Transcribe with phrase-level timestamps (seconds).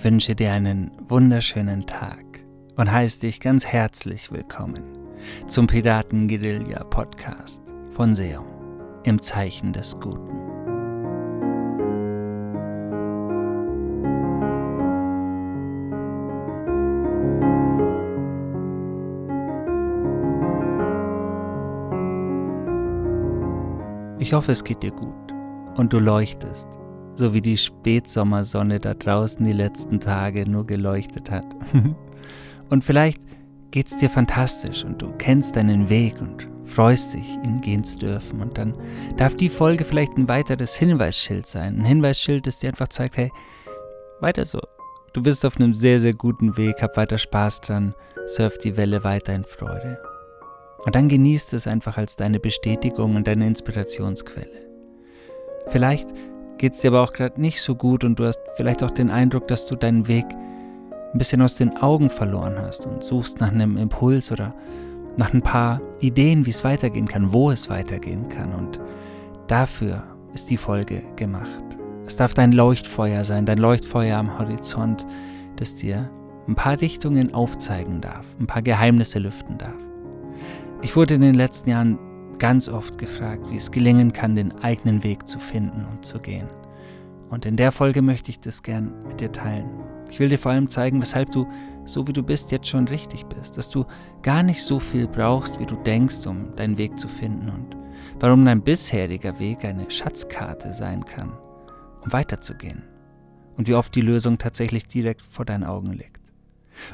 [0.00, 2.24] Ich wünsche dir einen wunderschönen Tag
[2.76, 4.82] und heiße dich ganz herzlich willkommen
[5.46, 7.60] zum Piraten Guerilla Podcast
[7.90, 8.46] von Seum
[9.02, 10.38] im Zeichen des Guten.
[24.18, 25.34] Ich hoffe, es geht dir gut
[25.76, 26.79] und du leuchtest
[27.14, 31.46] so wie die Spätsommersonne da draußen die letzten Tage nur geleuchtet hat.
[32.70, 33.20] und vielleicht
[33.70, 38.40] geht's dir fantastisch und du kennst deinen Weg und freust dich, ihn gehen zu dürfen.
[38.40, 38.76] Und dann
[39.16, 41.78] darf die Folge vielleicht ein weiteres Hinweisschild sein.
[41.78, 43.30] Ein Hinweisschild, das dir einfach zeigt, hey,
[44.20, 44.60] weiter so.
[45.12, 47.94] Du bist auf einem sehr, sehr guten Weg, hab weiter Spaß dran,
[48.26, 49.98] surf die Welle weiter in Freude.
[50.84, 54.70] Und dann genießt es einfach als deine Bestätigung und deine Inspirationsquelle.
[55.68, 56.08] Vielleicht
[56.60, 59.08] geht es dir aber auch gerade nicht so gut und du hast vielleicht auch den
[59.08, 63.50] Eindruck, dass du deinen Weg ein bisschen aus den Augen verloren hast und suchst nach
[63.50, 64.54] einem Impuls oder
[65.16, 68.52] nach ein paar Ideen, wie es weitergehen kann, wo es weitergehen kann.
[68.52, 68.78] Und
[69.46, 70.02] dafür
[70.34, 71.64] ist die Folge gemacht.
[72.06, 75.06] Es darf dein Leuchtfeuer sein, dein Leuchtfeuer am Horizont,
[75.56, 76.10] das dir
[76.46, 79.80] ein paar Richtungen aufzeigen darf, ein paar Geheimnisse lüften darf.
[80.82, 81.98] Ich wurde in den letzten Jahren
[82.40, 86.48] ganz oft gefragt, wie es gelingen kann, den eigenen Weg zu finden und zu gehen.
[87.28, 89.68] Und in der Folge möchte ich das gern mit dir teilen.
[90.10, 91.46] Ich will dir vor allem zeigen, weshalb du,
[91.84, 93.84] so wie du bist, jetzt schon richtig bist, dass du
[94.22, 97.76] gar nicht so viel brauchst, wie du denkst, um deinen Weg zu finden und
[98.18, 101.38] warum dein bisheriger Weg eine Schatzkarte sein kann,
[102.02, 102.82] um weiterzugehen
[103.56, 106.19] und wie oft die Lösung tatsächlich direkt vor deinen Augen liegt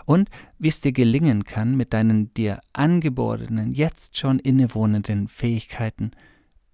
[0.05, 6.13] und wie es dir gelingen kann, mit deinen dir angeborenen, jetzt schon innewohnenden Fähigkeiten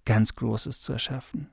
[0.05, 1.47] ganz Großes zu erschaffen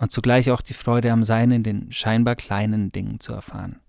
[0.00, 3.80] und zugleich auch die Freude am Sein in den scheinbar kleinen Dingen zu erfahren.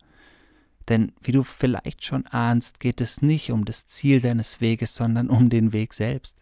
[0.90, 5.30] Denn wie du vielleicht schon ahnst, geht es nicht um das Ziel deines Weges, sondern
[5.30, 6.38] um den Weg selbst.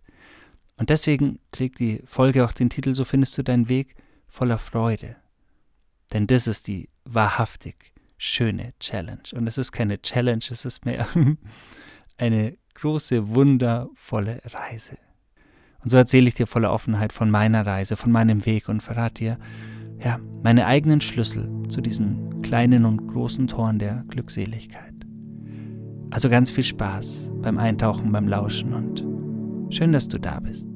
[0.75, 3.95] Und deswegen trägt die Folge auch den Titel So findest du deinen Weg
[4.27, 5.17] voller Freude.
[6.13, 7.88] Denn das ist die wahrhaftig
[8.19, 9.23] schöne Challenge.
[9.33, 11.07] Und es ist keine Challenge, es ist mehr
[12.17, 14.97] eine große, wundervolle Reise.
[15.81, 19.13] Und so erzähle ich dir voller Offenheit von meiner Reise, von meinem Weg und verrate
[19.15, 19.39] dir,
[20.03, 24.93] ja, meine eigenen Schlüssel zu diesen kleinen und großen Toren der Glückseligkeit.
[26.11, 30.67] Also ganz viel Spaß beim Eintauchen, beim Lauschen und schön, dass du da bist.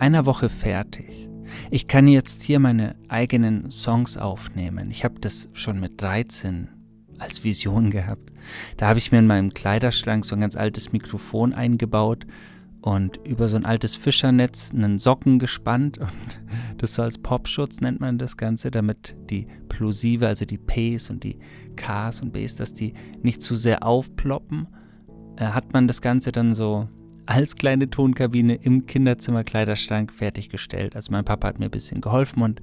[0.00, 1.28] Einer Woche fertig.
[1.70, 4.90] Ich kann jetzt hier meine eigenen Songs aufnehmen.
[4.90, 6.68] Ich habe das schon mit 13
[7.18, 8.30] als Vision gehabt.
[8.76, 12.26] Da habe ich mir in meinem Kleiderschrank so ein ganz altes Mikrofon eingebaut
[12.80, 16.40] und über so ein altes Fischernetz einen Socken gespannt und
[16.78, 21.24] das so als Popschutz nennt man das Ganze, damit die Plosive, also die Ps und
[21.24, 21.38] die
[21.76, 24.66] Ks und Bs, dass die nicht zu sehr aufploppen
[25.36, 26.88] äh, hat man das Ganze dann so
[27.30, 30.96] als kleine Tonkabine im Kinderzimmerkleiderschrank fertiggestellt.
[30.96, 32.60] Also mein Papa hat mir ein bisschen geholfen und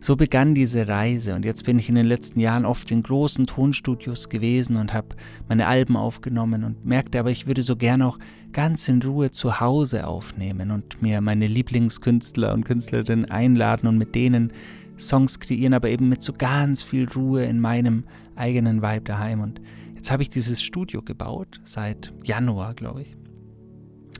[0.00, 1.34] so begann diese Reise.
[1.34, 5.16] Und jetzt bin ich in den letzten Jahren oft in großen Tonstudios gewesen und habe
[5.48, 8.18] meine Alben aufgenommen und merkte aber, ich würde so gern auch
[8.52, 14.14] ganz in Ruhe zu Hause aufnehmen und mir meine Lieblingskünstler und Künstlerinnen einladen und mit
[14.14, 14.52] denen
[14.98, 18.04] Songs kreieren, aber eben mit so ganz viel Ruhe in meinem
[18.36, 19.40] eigenen Vibe daheim.
[19.40, 19.58] Und
[19.94, 23.21] Jetzt habe ich dieses Studio gebaut, seit Januar, glaube ich.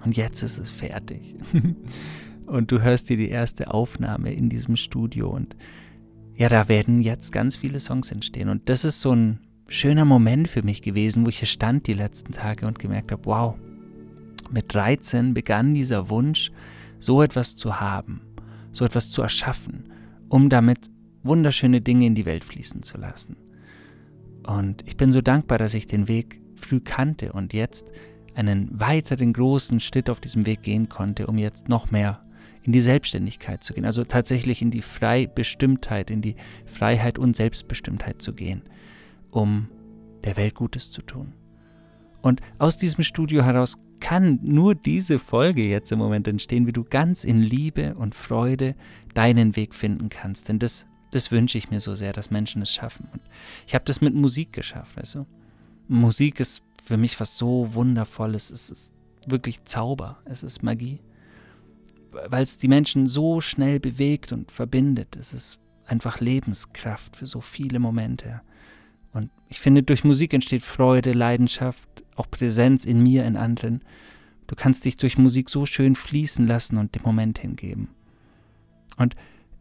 [0.04, 1.36] Und jetzt ist es fertig.
[2.46, 5.30] und du hörst dir die erste Aufnahme in diesem Studio.
[5.30, 5.56] Und
[6.34, 8.48] ja, da werden jetzt ganz viele Songs entstehen.
[8.48, 11.92] Und das ist so ein schöner Moment für mich gewesen, wo ich hier stand die
[11.92, 13.54] letzten Tage und gemerkt habe, wow,
[14.50, 16.52] mit 13 begann dieser Wunsch,
[16.98, 18.20] so etwas zu haben,
[18.70, 19.84] so etwas zu erschaffen,
[20.28, 20.90] um damit
[21.22, 23.36] wunderschöne Dinge in die Welt fließen zu lassen.
[24.46, 27.86] Und ich bin so dankbar, dass ich den Weg früh kannte und jetzt
[28.34, 32.24] einen weiteren großen Schritt auf diesem Weg gehen konnte, um jetzt noch mehr
[32.62, 38.22] in die Selbstständigkeit zu gehen, also tatsächlich in die Freibestimmtheit, in die Freiheit und Selbstbestimmtheit
[38.22, 38.62] zu gehen,
[39.30, 39.68] um
[40.24, 41.32] der Welt Gutes zu tun.
[42.20, 46.84] Und aus diesem Studio heraus kann nur diese Folge jetzt im Moment entstehen, wie du
[46.84, 48.76] ganz in Liebe und Freude
[49.14, 50.48] deinen Weg finden kannst.
[50.48, 53.06] Denn das das wünsche ich mir so sehr, dass Menschen es schaffen.
[53.12, 53.20] Und
[53.66, 55.26] ich habe das mit Musik geschafft, du?
[55.86, 56.62] Musik ist
[56.92, 58.50] für mich was so Wundervolles.
[58.50, 58.92] Es ist
[59.26, 60.18] wirklich Zauber.
[60.26, 61.00] Es ist Magie.
[62.28, 65.16] weil es die Menschen so schnell bewegt und verbindet.
[65.16, 68.42] Es ist einfach Lebenskraft für so viele Momente.
[69.14, 73.82] Und ich finde, durch Musik entsteht Freude, Leidenschaft, auch Präsenz in mir, in anderen.
[74.46, 77.88] Du kannst dich durch Musik so schön fließen lassen und dem Moment hingeben.
[78.98, 79.16] Und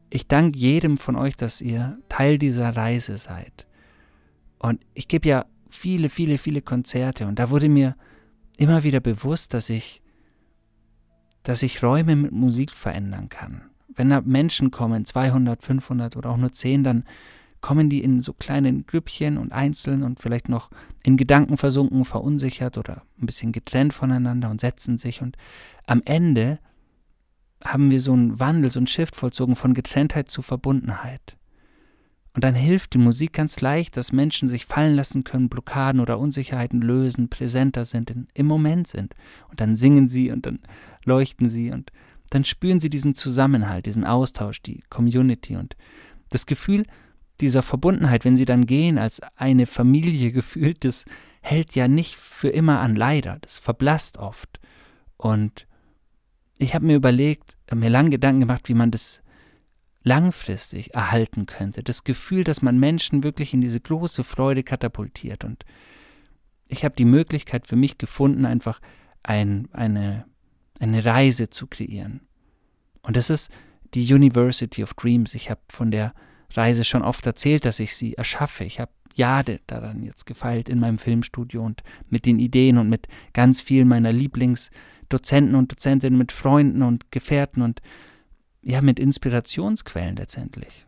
[0.10, 3.68] ich danke jedem von euch, dass ihr Teil dieser Reise seid.
[4.60, 7.96] Und ich gebe ja viele, viele, viele Konzerte und da wurde mir
[8.58, 10.02] immer wieder bewusst, dass ich,
[11.44, 13.64] dass ich Räume mit Musik verändern kann.
[13.88, 17.04] Wenn da Menschen kommen, 200, 500 oder auch nur 10, dann
[17.62, 20.70] kommen die in so kleinen Grüppchen und einzeln und vielleicht noch
[21.04, 25.22] in Gedanken versunken, verunsichert oder ein bisschen getrennt voneinander und setzen sich.
[25.22, 25.38] Und
[25.86, 26.60] am Ende
[27.64, 31.38] haben wir so einen Wandel, so einen Shift vollzogen von Getrenntheit zu Verbundenheit.
[32.34, 36.18] Und dann hilft die Musik ganz leicht, dass Menschen sich fallen lassen können, Blockaden oder
[36.18, 39.14] Unsicherheiten lösen, präsenter sind, in, im Moment sind.
[39.50, 40.60] Und dann singen sie und dann
[41.04, 41.92] leuchten sie und
[42.30, 45.76] dann spüren sie diesen Zusammenhalt, diesen Austausch, die Community und
[46.30, 46.86] das Gefühl
[47.42, 51.06] dieser Verbundenheit, wenn sie dann gehen, als eine Familie gefühlt, das
[51.42, 53.40] hält ja nicht für immer an, leider.
[53.42, 54.60] Das verblasst oft.
[55.18, 55.68] Und
[56.60, 59.22] ich habe mir überlegt, mir lange Gedanken gemacht, wie man das
[60.04, 61.84] langfristig erhalten könnte.
[61.84, 65.44] Das Gefühl, dass man Menschen wirklich in diese große Freude katapultiert.
[65.44, 65.64] Und
[66.68, 68.82] ich habe die Möglichkeit für mich gefunden, einfach
[69.24, 70.26] ein, eine,
[70.80, 72.22] eine Reise zu kreieren.
[73.04, 73.52] Und das ist
[73.94, 75.36] die University of Dreams.
[75.36, 76.14] Ich habe von der
[76.54, 78.64] Reise schon oft erzählt, dass ich sie erschaffe.
[78.64, 83.08] Ich habe Jahre daran jetzt gefeilt in meinem Filmstudio und mit den Ideen und mit
[83.34, 87.82] ganz vielen meiner Lieblingsdozenten und Dozentinnen, mit Freunden und Gefährten und
[88.64, 90.86] ja, mit Inspirationsquellen letztendlich.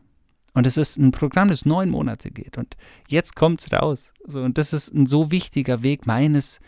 [0.53, 2.57] Und es ist ein Programm, das neun Monate geht.
[2.57, 2.77] Und
[3.07, 4.13] jetzt kommt es raus.
[4.25, 6.59] So, und das ist ein so wichtiger Weg meines,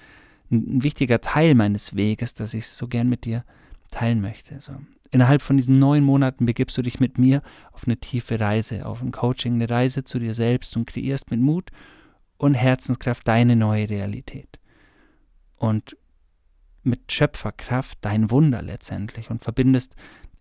[0.52, 3.44] ein wichtiger Teil meines Weges, dass ich es so gern mit dir
[3.92, 4.60] teilen möchte.
[4.60, 4.74] So.
[5.12, 9.02] Innerhalb von diesen neun Monaten begibst du dich mit mir auf eine tiefe Reise, auf
[9.02, 11.70] ein Coaching, eine Reise zu dir selbst und kreierst mit Mut
[12.38, 14.60] und Herzenskraft deine neue Realität.
[15.58, 15.96] Und
[16.84, 19.96] mit Schöpferkraft dein Wunder letztendlich und verbindest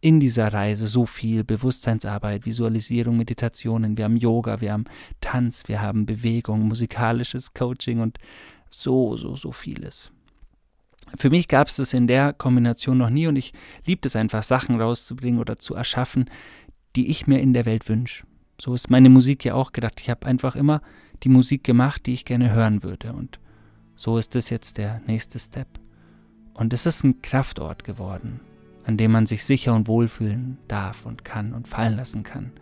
[0.05, 3.97] in dieser Reise so viel Bewusstseinsarbeit, Visualisierung, Meditationen.
[3.97, 4.85] Wir haben Yoga, wir haben
[5.23, 8.19] Tanz, wir haben Bewegung, musikalisches Coaching und
[8.69, 10.13] so, so, so vieles.
[11.17, 13.55] Für mich gab es das in der Kombination noch nie und ich
[13.87, 16.29] liebe es einfach, Sachen rauszubringen oder zu erschaffen,
[16.97, 18.27] die ich mir in der Welt wünsche.
[18.61, 20.01] So ist meine Musik ja auch gedacht.
[20.01, 20.83] Ich habe einfach immer
[21.23, 23.15] die Musik gemacht, die ich gerne hören würde.
[23.15, 23.41] Und
[23.97, 25.81] so ist das jetzt der nächste Step.
[26.53, 28.41] Und es ist ein Kraftort geworden
[28.85, 32.53] an dem man sich sicher und wohlfühlen darf und kann und fallen lassen kann,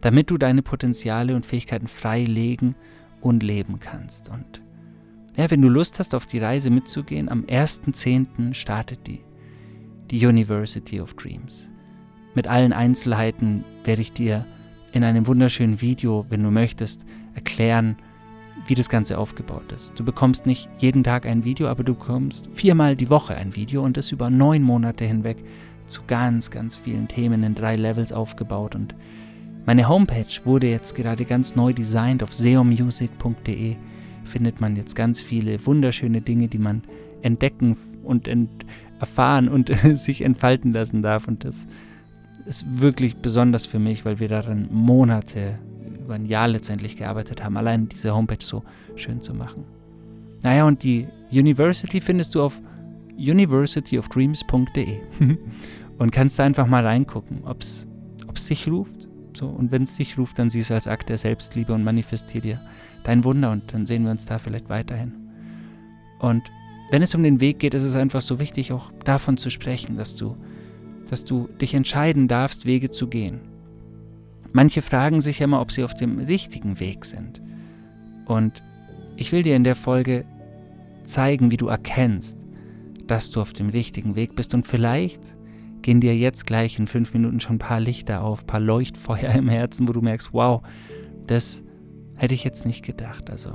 [0.00, 2.74] damit du deine Potenziale und Fähigkeiten frei legen
[3.20, 4.28] und leben kannst.
[4.30, 4.62] Und
[5.36, 8.54] ja, wenn du Lust hast, auf die Reise mitzugehen, am 1.10.
[8.54, 9.20] startet die,
[10.10, 11.70] die University of Dreams.
[12.34, 14.46] Mit allen Einzelheiten werde ich dir
[14.92, 17.04] in einem wunderschönen Video, wenn du möchtest,
[17.34, 17.96] erklären,
[18.66, 19.92] wie das Ganze aufgebaut ist.
[19.98, 23.82] Du bekommst nicht jeden Tag ein Video, aber du bekommst viermal die Woche ein Video
[23.82, 25.38] und das über neun Monate hinweg
[25.86, 28.74] zu ganz, ganz vielen Themen in drei Levels aufgebaut.
[28.74, 28.94] Und
[29.66, 32.22] meine Homepage wurde jetzt gerade ganz neu designt.
[32.22, 33.76] Auf seomusic.de
[34.24, 36.82] findet man jetzt ganz viele wunderschöne Dinge, die man
[37.22, 38.64] entdecken und ent
[39.00, 41.26] erfahren und sich entfalten lassen darf.
[41.26, 41.66] Und das
[42.46, 45.58] ist wirklich besonders für mich, weil wir darin Monate
[46.04, 48.62] über ein Jahr letztendlich gearbeitet haben, allein diese Homepage so
[48.96, 49.64] schön zu machen.
[50.42, 52.60] Naja, und die University findest du auf
[53.16, 54.98] universityofdreams.de
[55.98, 57.86] und kannst da einfach mal reingucken, ob es
[58.48, 59.08] dich ruft.
[59.36, 62.40] So, und wenn es dich ruft, dann siehst du als Akt der Selbstliebe und manifestier
[62.40, 62.60] dir
[63.04, 65.12] dein Wunder und dann sehen wir uns da vielleicht weiterhin.
[66.18, 66.42] Und
[66.90, 69.96] wenn es um den Weg geht, ist es einfach so wichtig, auch davon zu sprechen,
[69.96, 70.36] dass du,
[71.08, 73.40] dass du dich entscheiden darfst, Wege zu gehen.
[74.52, 77.40] Manche fragen sich immer, ob sie auf dem richtigen Weg sind.
[78.26, 78.62] Und
[79.16, 80.24] ich will dir in der Folge
[81.04, 82.38] zeigen, wie du erkennst,
[83.06, 84.54] dass du auf dem richtigen Weg bist.
[84.54, 85.20] Und vielleicht
[85.82, 89.30] gehen dir jetzt gleich in fünf Minuten schon ein paar Lichter auf, ein paar Leuchtfeuer
[89.34, 90.62] im Herzen, wo du merkst, wow,
[91.26, 91.62] das
[92.16, 93.30] hätte ich jetzt nicht gedacht.
[93.30, 93.52] Also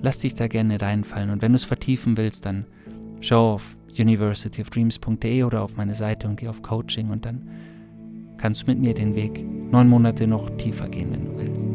[0.00, 1.30] lass dich da gerne reinfallen.
[1.30, 2.66] Und wenn du es vertiefen willst, dann
[3.20, 7.48] schau auf universityofdreams.de oder auf meine Seite und geh auf Coaching und dann
[8.38, 11.66] kannst du mit mir den Weg neun Monate noch tiefer gehen, wenn du willst.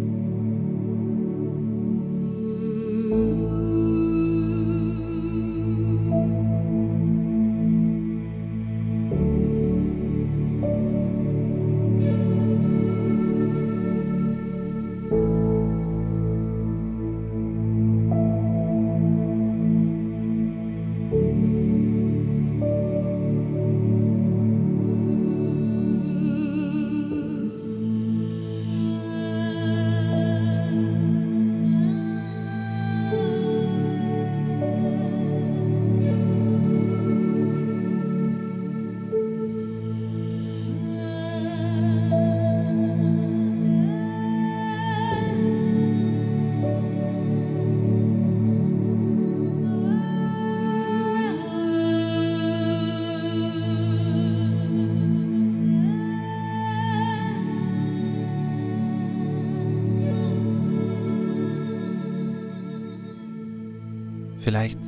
[64.43, 64.79] Vielleicht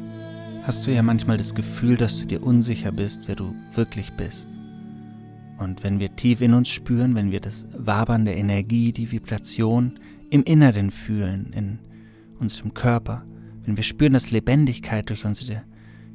[0.64, 4.50] hast du ja manchmal das Gefühl, dass du dir unsicher bist, wer du wirklich bist.
[5.58, 9.94] Und wenn wir tief in uns spüren, wenn wir das Wabern der Energie, die Vibration
[10.30, 11.80] im Inneren fühlen, in
[12.38, 13.24] unserem Körper,
[13.64, 15.64] wenn wir spüren, dass Lebendigkeit durch unsere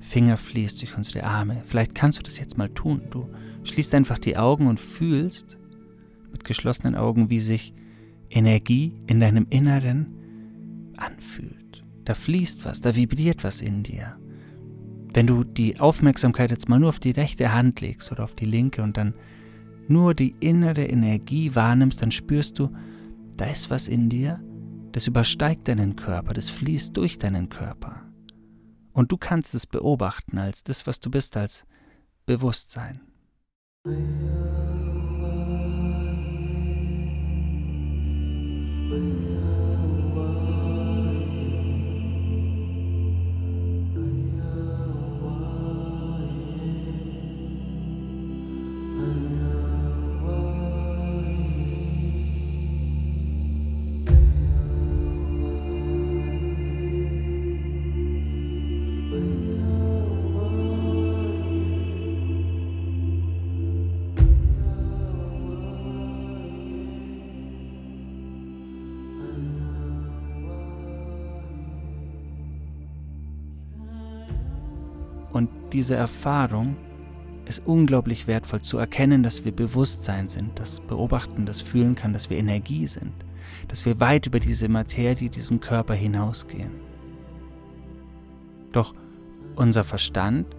[0.01, 3.01] Finger fließt, durch unsere Arme, vielleicht kannst du das jetzt mal tun.
[3.11, 3.27] Du
[3.65, 5.57] schließt einfach die Augen und fühlst
[6.31, 7.73] mit geschlossenen Augen, wie sich
[8.29, 10.15] Energie in deinem Inneren
[10.99, 11.60] anfühlt.
[12.11, 14.19] Da fließt was, da vibriert was in dir.
[15.15, 18.47] Wenn du die Aufmerksamkeit jetzt mal nur auf die rechte Hand legst oder auf die
[18.47, 19.15] linke und dann
[19.87, 22.73] nur die innere Energie wahrnimmst, dann spürst du,
[23.37, 24.43] da ist was in dir,
[24.91, 28.03] das übersteigt deinen Körper, das fließt durch deinen Körper.
[28.93, 31.65] Und du kannst es beobachten als das, was du bist, als
[32.27, 33.03] Bewusstsein.
[38.91, 39.30] Und
[75.81, 76.77] diese Erfahrung
[77.47, 82.29] ist unglaublich wertvoll zu erkennen, dass wir Bewusstsein sind, das Beobachten, das Fühlen kann, dass
[82.29, 83.15] wir Energie sind,
[83.67, 86.73] dass wir weit über diese Materie, diesen Körper hinausgehen.
[88.73, 88.95] Doch
[89.57, 90.55] unser Verstand,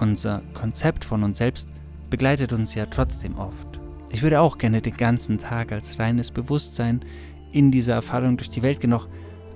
[0.00, 1.68] unser Konzept von uns selbst
[2.08, 3.78] begleitet uns ja trotzdem oft.
[4.08, 7.04] Ich würde auch gerne den ganzen Tag als reines Bewusstsein
[7.52, 8.94] in dieser Erfahrung durch die Welt gehen.
[8.94, 9.06] Auch,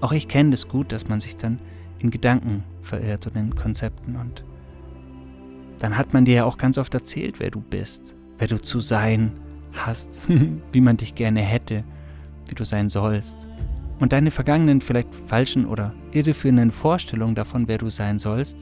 [0.03, 1.59] auch ich kenne das gut, dass man sich dann
[2.01, 4.17] in Gedanken verirrt und in Konzepten.
[4.17, 4.45] Und
[5.79, 8.81] dann hat man dir ja auch ganz oft erzählt, wer du bist, wer du zu
[8.81, 9.33] sein
[9.73, 10.29] hast,
[10.73, 11.85] wie man dich gerne hätte,
[12.49, 13.47] wie du sein sollst.
[14.01, 18.59] Und deine vergangenen, vielleicht falschen oder irreführenden Vorstellungen davon, wer du sein sollst,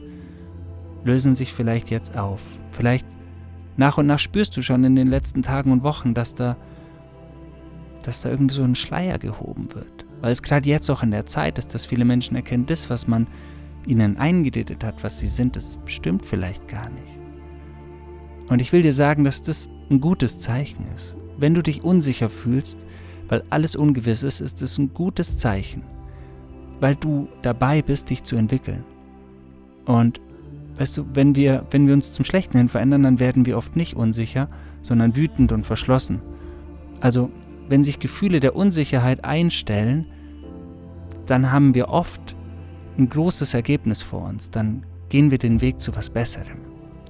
[1.04, 2.40] lösen sich vielleicht jetzt auf.
[2.72, 3.06] Vielleicht
[3.76, 6.56] nach und nach spürst du schon in den letzten Tagen und Wochen, dass da,
[8.02, 10.06] dass da irgendwie so ein Schleier gehoben wird.
[10.22, 13.06] Weil es gerade jetzt auch in der Zeit ist, dass viele Menschen erkennen, das, was
[13.06, 13.26] man
[13.86, 17.18] ihnen eingeredet hat, was sie sind, das stimmt vielleicht gar nicht.
[18.48, 21.16] Und ich will dir sagen, dass das ein gutes Zeichen ist.
[21.38, 22.84] Wenn du dich unsicher fühlst,
[23.28, 25.82] weil alles ungewiss ist, ist es ein gutes Zeichen,
[26.80, 28.84] weil du dabei bist, dich zu entwickeln.
[29.84, 30.20] Und
[30.76, 33.76] weißt du, wenn wir, wenn wir uns zum Schlechten hin verändern, dann werden wir oft
[33.76, 34.48] nicht unsicher,
[34.82, 36.20] sondern wütend und verschlossen.
[37.00, 37.30] Also
[37.68, 40.06] wenn sich Gefühle der Unsicherheit einstellen,
[41.26, 42.35] dann haben wir oft
[42.98, 44.50] ein großes Ergebnis vor uns.
[44.50, 46.58] Dann gehen wir den Weg zu was Besserem,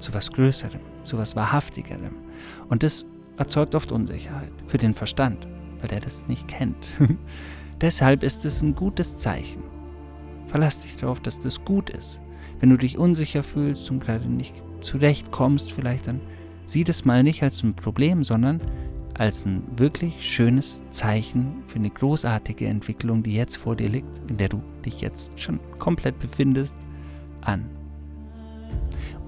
[0.00, 2.14] zu was Größerem, zu was Wahrhaftigerem.
[2.68, 5.46] Und das erzeugt oft Unsicherheit für den Verstand,
[5.80, 6.76] weil der das nicht kennt.
[7.80, 9.62] Deshalb ist es ein gutes Zeichen.
[10.46, 12.20] Verlass dich darauf, dass das gut ist.
[12.60, 16.20] Wenn du dich unsicher fühlst und gerade nicht zurechtkommst, vielleicht dann
[16.64, 18.60] sieh das mal nicht als ein Problem, sondern
[19.18, 24.36] als ein wirklich schönes Zeichen für eine großartige Entwicklung, die jetzt vor dir liegt, in
[24.36, 26.76] der du dich jetzt schon komplett befindest,
[27.40, 27.64] an.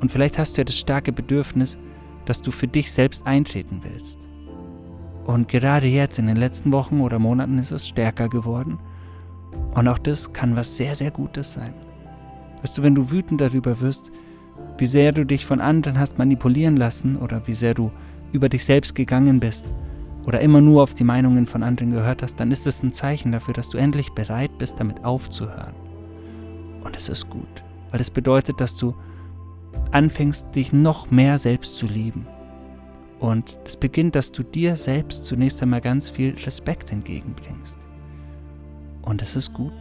[0.01, 1.79] Und vielleicht hast du ja das starke Bedürfnis,
[2.25, 4.19] dass du für dich selbst eintreten willst.
[5.25, 8.79] Und gerade jetzt in den letzten Wochen oder Monaten ist es stärker geworden.
[9.75, 11.75] Und auch das kann was sehr, sehr Gutes sein.
[12.63, 14.11] Weißt du, wenn du wütend darüber wirst,
[14.79, 17.91] wie sehr du dich von anderen hast manipulieren lassen oder wie sehr du
[18.33, 19.65] über dich selbst gegangen bist
[20.27, 23.33] oder immer nur auf die Meinungen von anderen gehört hast, dann ist es ein Zeichen
[23.33, 25.75] dafür, dass du endlich bereit bist, damit aufzuhören.
[26.85, 28.95] Und es ist gut, weil es bedeutet, dass du
[29.91, 32.27] anfängst, dich noch mehr selbst zu lieben.
[33.21, 37.77] Und es beginnt, dass du dir selbst zunächst einmal ganz viel Respekt entgegenbringst.
[39.03, 39.73] Und es ist gut.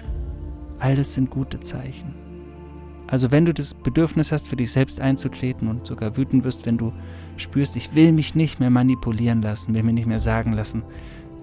[0.80, 2.26] All das sind gute Zeichen.
[3.07, 6.77] Also wenn du das Bedürfnis hast, für dich selbst einzutreten und sogar wütend wirst, wenn
[6.77, 6.91] du
[7.37, 10.83] spürst, ich will mich nicht mehr manipulieren lassen, will mir nicht mehr sagen lassen,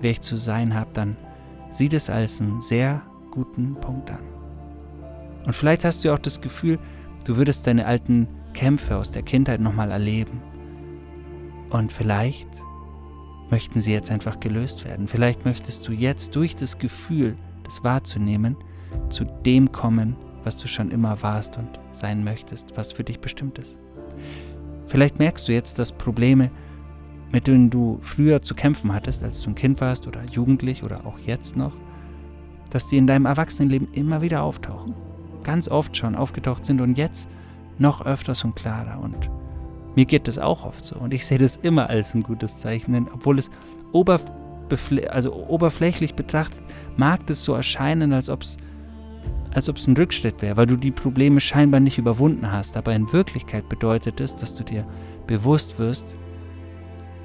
[0.01, 1.17] wer ich zu sein habe, dann
[1.71, 4.21] sieh das als einen sehr guten Punkt an.
[5.47, 6.79] Und vielleicht hast du auch das Gefühl,
[7.27, 10.43] du würdest deine alten Kämpfe aus der Kindheit nochmal erleben.
[11.71, 12.49] Und vielleicht
[13.51, 15.09] möchten sie jetzt einfach gelöst werden.
[15.09, 18.57] Vielleicht möchtest du jetzt durch das Gefühl, das wahrzunehmen,
[19.09, 23.59] zu dem kommen, was du schon immer warst und sein möchtest, was für dich bestimmt
[23.59, 23.77] ist.
[24.87, 26.51] Vielleicht merkst du jetzt, dass Probleme,
[27.33, 31.07] mit denen du früher zu kämpfen hattest, als du ein Kind warst oder jugendlich oder
[31.07, 31.73] auch jetzt noch,
[32.71, 34.95] dass die in deinem Erwachsenenleben immer wieder auftauchen.
[35.43, 37.29] ganz oft schon aufgetaucht sind und jetzt
[37.79, 39.01] noch öfters und klarer.
[39.01, 39.31] Und
[39.95, 40.97] mir geht das auch oft so.
[40.97, 43.51] Und ich sehe das immer als ein gutes Zeichen, denn obwohl es
[45.11, 46.63] also oberflächlich betrachtet,
[46.97, 48.57] mag das so erscheinen, als ob es
[49.55, 52.77] als ob es ein Rückschritt wäre, weil du die Probleme scheinbar nicht überwunden hast.
[52.77, 54.87] Aber in Wirklichkeit bedeutet es, dass du dir
[55.27, 56.17] bewusst wirst,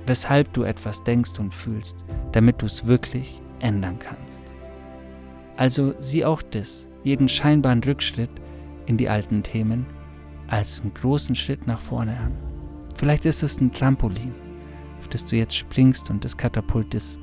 [0.05, 4.41] weshalb du etwas denkst und fühlst, damit du es wirklich ändern kannst.
[5.57, 8.29] Also sieh auch das, jeden scheinbaren Rückschritt
[8.85, 9.85] in die alten Themen,
[10.47, 12.31] als einen großen Schritt nach vorne an.
[12.95, 14.33] Vielleicht ist es ein Trampolin,
[14.99, 17.19] auf das du jetzt springst und das Katapult ist,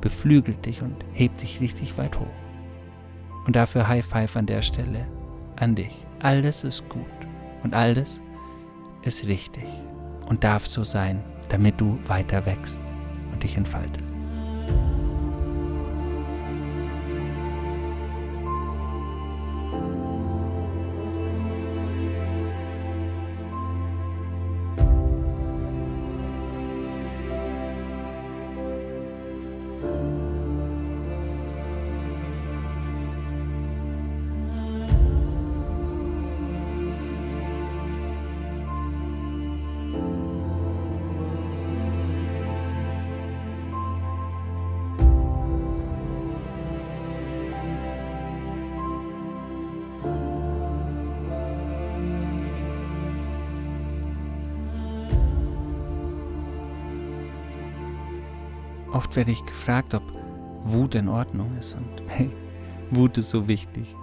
[0.00, 2.45] beflügelt dich und hebt dich richtig weit hoch.
[3.46, 5.06] Und dafür High Five an der Stelle
[5.56, 6.06] an dich.
[6.20, 7.04] Alles ist gut
[7.62, 8.20] und alles
[9.02, 9.68] ist richtig
[10.26, 12.80] und darf so sein, damit du weiter wächst
[13.32, 14.04] und dich entfaltest.
[59.16, 60.02] Oft werde ich gefragt, ob
[60.64, 62.30] Wut in Ordnung ist und hey,
[62.90, 63.96] Wut ist so wichtig.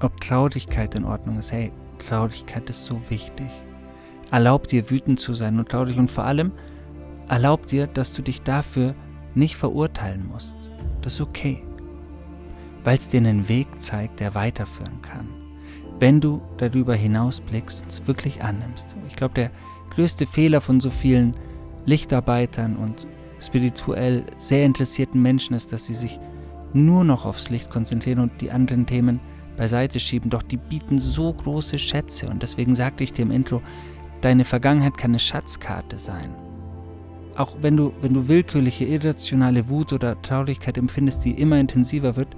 [0.00, 1.70] Ob Traurigkeit in Ordnung ist, hey,
[2.08, 3.48] Traurigkeit ist so wichtig.
[4.30, 6.50] Erlaub dir wütend zu sein und traurig und vor allem
[7.28, 8.94] erlaub dir, dass du dich dafür
[9.34, 10.54] nicht verurteilen musst.
[11.02, 11.62] Das ist okay.
[12.84, 15.28] Weil es dir einen Weg zeigt, der weiterführen kann.
[15.98, 18.96] Wenn du darüber hinausblickst und es wirklich annimmst.
[19.08, 19.50] Ich glaube, der
[19.90, 21.32] größte Fehler von so vielen
[21.84, 23.06] Lichtarbeitern und
[23.46, 26.18] spirituell sehr interessierten Menschen ist, dass sie sich
[26.72, 29.20] nur noch aufs Licht konzentrieren und die anderen Themen
[29.56, 30.30] beiseite schieben.
[30.30, 33.62] Doch die bieten so große Schätze und deswegen sagte ich dir im Intro,
[34.20, 36.34] deine Vergangenheit kann eine Schatzkarte sein.
[37.36, 42.28] Auch wenn du, wenn du willkürliche, irrationale Wut oder Traurigkeit empfindest, die immer intensiver wird,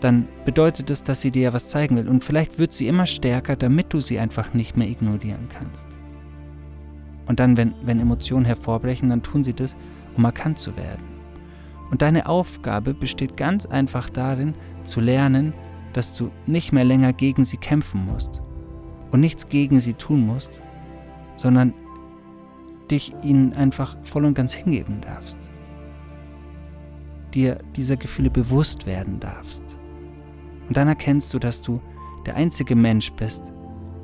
[0.00, 2.08] dann bedeutet es, dass sie dir ja was zeigen will.
[2.08, 5.86] Und vielleicht wird sie immer stärker, damit du sie einfach nicht mehr ignorieren kannst.
[7.26, 9.76] Und dann, wenn, wenn Emotionen hervorbrechen, dann tun sie das,
[10.16, 11.04] um erkannt zu werden.
[11.90, 15.52] Und deine Aufgabe besteht ganz einfach darin, zu lernen,
[15.92, 18.40] dass du nicht mehr länger gegen sie kämpfen musst
[19.10, 20.50] und nichts gegen sie tun musst,
[21.36, 21.74] sondern
[22.90, 25.38] dich ihnen einfach voll und ganz hingeben darfst.
[27.34, 29.62] Dir dieser Gefühle bewusst werden darfst.
[30.68, 31.80] Und dann erkennst du, dass du
[32.26, 33.42] der einzige Mensch bist,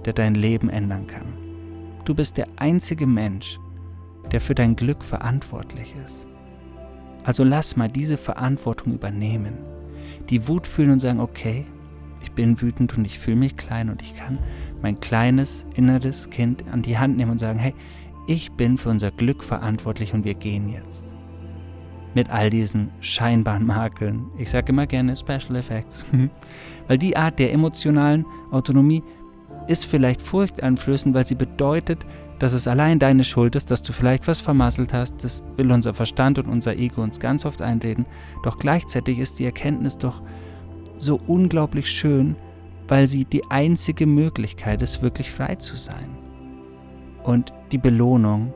[0.05, 1.27] der dein Leben ändern kann.
[2.05, 3.59] Du bist der einzige Mensch,
[4.33, 6.27] der für dein Glück verantwortlich ist.
[7.25, 9.55] Also lass mal diese Verantwortung übernehmen.
[10.31, 11.67] Die Wut fühlen und sagen, okay,
[12.23, 14.39] ich bin wütend und ich fühle mich klein und ich kann
[14.83, 17.75] mein kleines inneres Kind an die Hand nehmen und sagen, hey,
[18.27, 21.05] ich bin für unser Glück verantwortlich und wir gehen jetzt.
[22.15, 24.27] Mit all diesen scheinbaren Makeln.
[24.39, 26.05] Ich sage immer gerne Special Effects.
[26.89, 29.03] weil die Art der emotionalen Autonomie
[29.67, 32.07] ist vielleicht furchteinflößend, weil sie bedeutet,
[32.39, 35.95] dass es allein deine Schuld ist, dass du vielleicht was vermasselt hast, das will unser
[35.95, 38.07] Verstand und unser Ego uns ganz oft einreden.
[38.43, 40.23] Doch gleichzeitig ist die Erkenntnis doch
[40.99, 42.37] so unglaublich schön,
[42.89, 46.11] weil sie die einzige Möglichkeit ist, wirklich frei zu sein.
[47.25, 48.53] Und die Belohnung,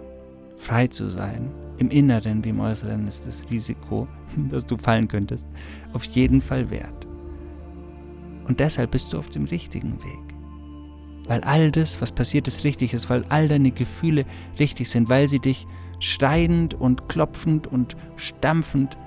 [0.58, 4.06] frei zu sein, im Inneren wie im Äußeren ist das Risiko,
[4.50, 5.48] dass du fallen könntest,
[5.94, 7.06] auf jeden Fall wert.
[8.46, 10.29] Und deshalb bist du auf dem richtigen Weg
[11.30, 14.26] weil all das, was passiert ist, richtig ist, weil all deine Gefühle
[14.58, 15.64] richtig sind, weil sie dich
[16.00, 18.98] schreiend und klopfend und stampfend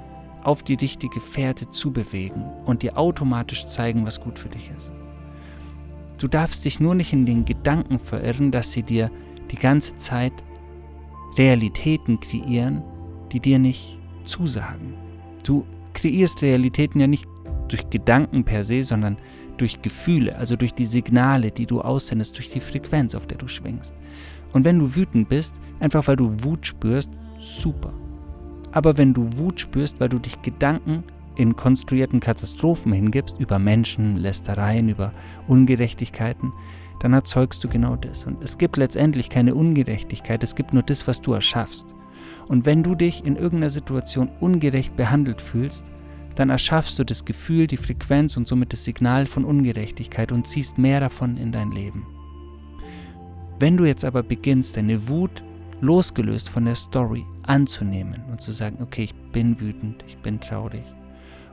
[0.42, 4.90] auf die richtige Fährte zubewegen und dir automatisch zeigen, was gut für dich ist.
[6.18, 9.12] Du darfst dich nur nicht in den Gedanken verirren, dass sie dir
[9.52, 10.32] die ganze Zeit
[11.38, 12.84] Realitäten kreieren,
[13.34, 14.94] die dir nicht zusagen.
[15.44, 17.28] Du kreierst Realitäten ja nicht
[17.68, 19.18] durch Gedanken per se, sondern
[19.58, 23.48] durch Gefühle, also durch die Signale, die du aussendest, durch die Frequenz, auf der du
[23.48, 23.94] schwingst.
[24.54, 27.94] Und wenn du wütend bist, einfach weil du Wut spürst, super.
[28.72, 31.04] Aber wenn du Wut spürst, weil du dich Gedanken
[31.36, 35.12] in konstruierten Katastrophen hingibst, über Menschen, Lästereien, über
[35.48, 36.52] Ungerechtigkeiten,
[37.00, 38.26] dann erzeugst du genau das.
[38.26, 41.94] Und es gibt letztendlich keine Ungerechtigkeit, es gibt nur das, was du erschaffst.
[42.48, 45.86] Und wenn du dich in irgendeiner Situation ungerecht behandelt fühlst,
[46.36, 50.78] dann erschaffst du das Gefühl, die Frequenz und somit das Signal von Ungerechtigkeit und ziehst
[50.78, 52.06] mehr davon in dein Leben.
[53.60, 55.44] Wenn du jetzt aber beginnst, deine Wut
[55.82, 60.84] losgelöst von der Story anzunehmen und zu sagen, okay, ich bin wütend, ich bin traurig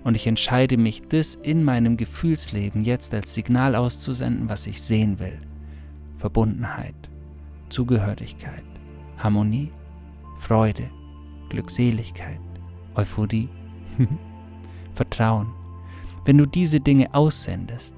[0.04, 5.18] und ich entscheide mich, das in meinem Gefühlsleben jetzt als Signal auszusenden, was ich sehen
[5.18, 5.38] will.
[6.16, 6.94] Verbundenheit,
[7.68, 8.64] Zugehörigkeit,
[9.18, 9.70] Harmonie,
[10.38, 10.88] Freude,
[11.50, 12.40] Glückseligkeit,
[12.94, 13.48] Euphorie,
[15.00, 15.46] Vertrauen.
[16.26, 17.94] Wenn du diese Dinge aussendest,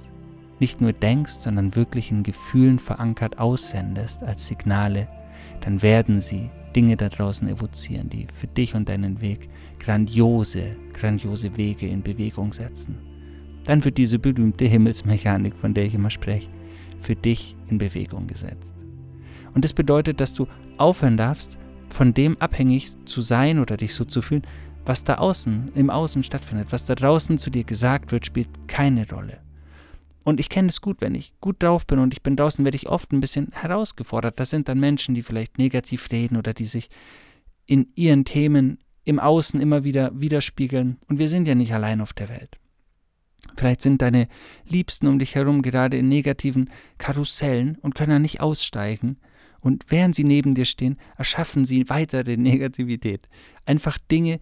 [0.60, 5.08] nicht nur denkst, sondern wirklich in Gefühlen verankert aussendest als Signale,
[5.62, 9.48] dann werden sie Dinge da draußen evozieren, die für dich und deinen Weg
[9.80, 12.96] grandiose, grandiose Wege in Bewegung setzen.
[13.64, 16.50] Dann wird diese berühmte Himmelsmechanik, von der ich immer spreche,
[17.00, 18.74] für dich in Bewegung gesetzt.
[19.54, 20.46] Und das bedeutet, dass du
[20.78, 24.46] aufhören darfst, von dem abhängig zu sein oder dich so zu fühlen,
[24.84, 26.68] was da außen, im Außen stattfindet.
[26.70, 29.40] Was da draußen zu dir gesagt wird, spielt keine Rolle.
[30.24, 32.76] Und ich kenne es gut, wenn ich gut drauf bin und ich bin draußen, werde
[32.76, 34.38] ich oft ein bisschen herausgefordert.
[34.38, 36.90] Das sind dann Menschen, die vielleicht negativ reden oder die sich
[37.66, 40.98] in ihren Themen im Außen immer wieder widerspiegeln.
[41.08, 42.58] Und wir sind ja nicht allein auf der Welt.
[43.56, 44.28] Vielleicht sind deine
[44.64, 49.18] Liebsten um dich herum gerade in negativen Karussellen und können da nicht aussteigen.
[49.60, 53.28] Und während sie neben dir stehen, erschaffen sie weitere Negativität.
[53.64, 54.40] Einfach Dinge,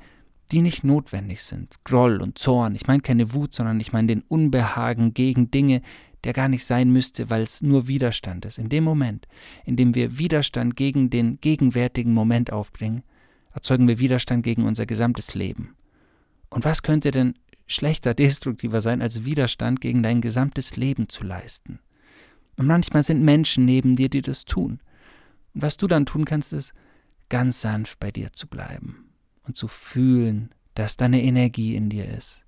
[0.53, 1.77] die nicht notwendig sind.
[1.85, 2.75] Groll und Zorn.
[2.75, 5.83] Ich meine keine Wut, sondern ich meine den Unbehagen gegen Dinge,
[6.25, 8.59] der gar nicht sein müsste, weil es nur Widerstand ist.
[8.59, 9.27] In dem Moment,
[9.65, 13.03] in dem wir Widerstand gegen den gegenwärtigen Moment aufbringen,
[13.53, 15.75] erzeugen wir Widerstand gegen unser gesamtes Leben.
[16.51, 17.35] Und was könnte denn
[17.67, 21.79] schlechter, destruktiver sein, als Widerstand gegen dein gesamtes Leben zu leisten?
[22.57, 24.81] Und manchmal sind Menschen neben dir, die das tun.
[25.55, 26.75] Und was du dann tun kannst, ist,
[27.29, 29.10] ganz sanft bei dir zu bleiben
[29.51, 32.45] und zu fühlen, dass da eine Energie in dir ist,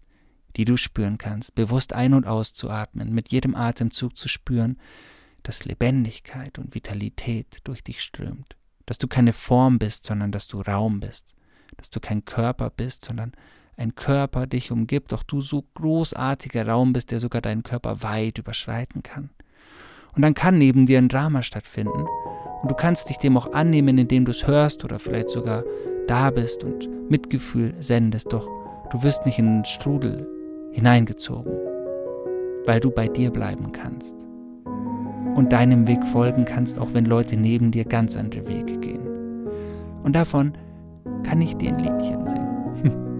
[0.56, 4.78] die du spüren kannst, bewusst ein- und auszuatmen, mit jedem Atemzug zu spüren,
[5.42, 10.60] dass Lebendigkeit und Vitalität durch dich strömt, dass du keine Form bist, sondern dass du
[10.60, 11.34] Raum bist,
[11.76, 13.32] dass du kein Körper bist, sondern
[13.76, 18.38] ein Körper dich umgibt, doch du so großartiger Raum bist, der sogar deinen Körper weit
[18.38, 19.30] überschreiten kann.
[20.14, 22.06] Und dann kann neben dir ein Drama stattfinden
[22.62, 25.64] und du kannst dich dem auch annehmen, indem du es hörst oder vielleicht sogar
[26.06, 28.48] da bist und Mitgefühl sendest, doch
[28.90, 30.26] du wirst nicht in den Strudel
[30.72, 31.52] hineingezogen,
[32.66, 34.14] weil du bei dir bleiben kannst
[35.34, 39.08] und deinem Weg folgen kannst, auch wenn Leute neben dir ganz andere Wege gehen.
[40.02, 40.52] Und davon
[41.22, 43.02] kann ich dir ein Liedchen singen.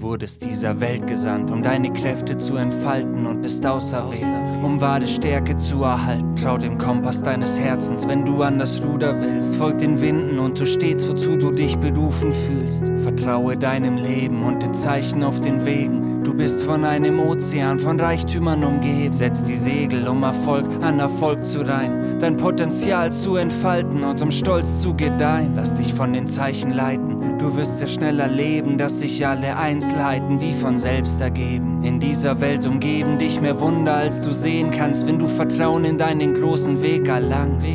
[0.00, 5.56] wurdest dieser Welt gesandt, um deine Kräfte zu entfalten und bist auserwählt, um wahre Stärke
[5.56, 6.27] zu erhalten.
[6.42, 9.56] Trau dem Kompass deines Herzens, wenn du an das Ruder willst.
[9.56, 12.84] Folg den Winden und du stehst, wozu du dich berufen fühlst.
[13.02, 16.22] Vertraue deinem Leben und den Zeichen auf den Wegen.
[16.22, 19.12] Du bist von einem Ozean von Reichtümern umgeben.
[19.12, 24.30] Setz die Segel, um Erfolg an Erfolg zu reihen, dein Potenzial zu entfalten und um
[24.30, 25.54] Stolz zu gedeihen.
[25.56, 30.40] Lass dich von den Zeichen leiten, du wirst sehr schnell erleben, dass sich alle Einzelheiten
[30.40, 31.77] wie von selbst ergeben.
[31.82, 35.96] In dieser Welt umgeben dich mehr Wunder, als du sehen kannst, wenn du Vertrauen in
[35.96, 37.70] deinen großen Weg erlangst.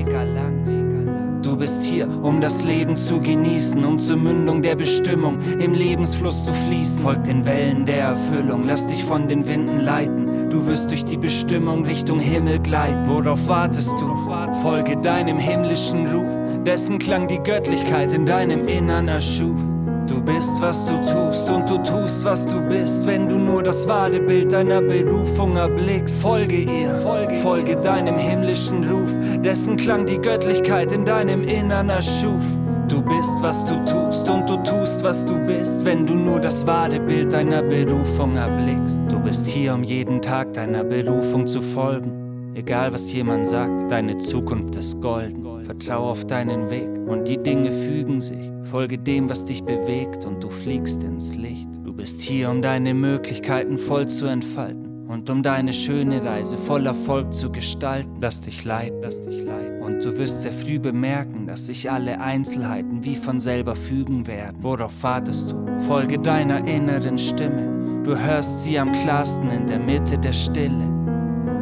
[1.41, 6.45] Du bist hier, um das Leben zu genießen, um zur Mündung der Bestimmung im Lebensfluss
[6.45, 7.01] zu fließen.
[7.01, 10.49] Folg den Wellen der Erfüllung, lass dich von den Winden leiten.
[10.49, 13.07] Du wirst durch die Bestimmung Richtung Himmel gleiten.
[13.07, 14.15] Worauf wartest du?
[14.61, 19.59] Folge deinem himmlischen Ruf, dessen Klang die Göttlichkeit in deinem Innern erschuf.
[20.07, 23.87] Du bist, was du tust und du tust, was du bist, wenn du nur das
[23.87, 26.21] wahre Bild deiner Berufung erblickst.
[26.21, 29.09] Folge ihr, folge, folge deinem himmlischen Ruf,
[29.41, 32.43] dessen Klang die Göttlichkeit in deinem Innern erschuf.
[32.89, 36.67] Du bist, was du tust und du tust, was du bist, wenn du nur das
[36.67, 39.03] wahre Bild deiner Berufung erblickst.
[39.09, 42.22] Du bist hier, um jeden Tag deiner Berufung zu folgen.
[42.55, 45.63] Egal was jemand sagt, deine Zukunft ist golden.
[45.63, 48.51] Vertrau auf deinen Weg und die Dinge fügen sich.
[48.63, 51.69] Folge dem, was dich bewegt und du fliegst ins Licht.
[51.83, 56.85] Du bist hier, um deine Möglichkeiten voll zu entfalten und um deine schöne Reise voll
[56.85, 58.13] Erfolg zu gestalten.
[58.21, 59.81] Lass dich leiten, lass dich leiten.
[59.81, 64.57] Und du wirst sehr früh bemerken, dass sich alle Einzelheiten wie von selber fügen werden.
[64.61, 65.79] Worauf wartest du?
[65.87, 68.01] Folge deiner inneren Stimme.
[68.03, 70.92] Du hörst sie am klarsten in der Mitte der Stille.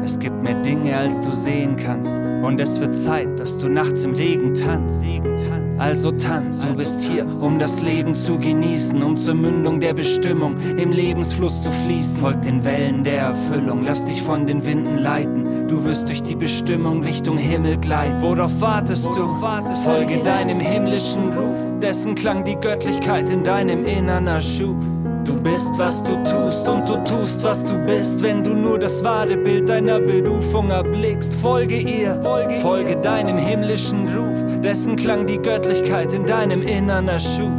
[0.04, 2.14] Es gibt mehr Dinge, als du sehen kannst.
[2.14, 5.04] Und es wird Zeit, dass du nachts im Regen tanzt.
[5.78, 10.58] Also tanz, du bist hier, um das Leben zu genießen, um zur Mündung der Bestimmung
[10.78, 12.20] im Lebensfluss zu fließen.
[12.20, 15.68] Folg den Wellen der Erfüllung, lass dich von den Winden leiten.
[15.68, 18.22] Du wirst durch die Bestimmung Richtung Himmel gleiten.
[18.22, 19.28] Worauf wartest du?
[19.84, 24.78] Folge deinem himmlischen Ruf, dessen Klang die Göttlichkeit in deinem Innern erschuf.
[25.24, 29.04] Du bist, was du tust und du tust, was du bist, wenn du nur das
[29.04, 31.34] wahre Bild deiner Berufung erblickst.
[31.36, 37.52] Folge ihr, folge, folge deinem himmlischen Ruf, dessen Klang die Göttlichkeit in deinem Innern erschuf.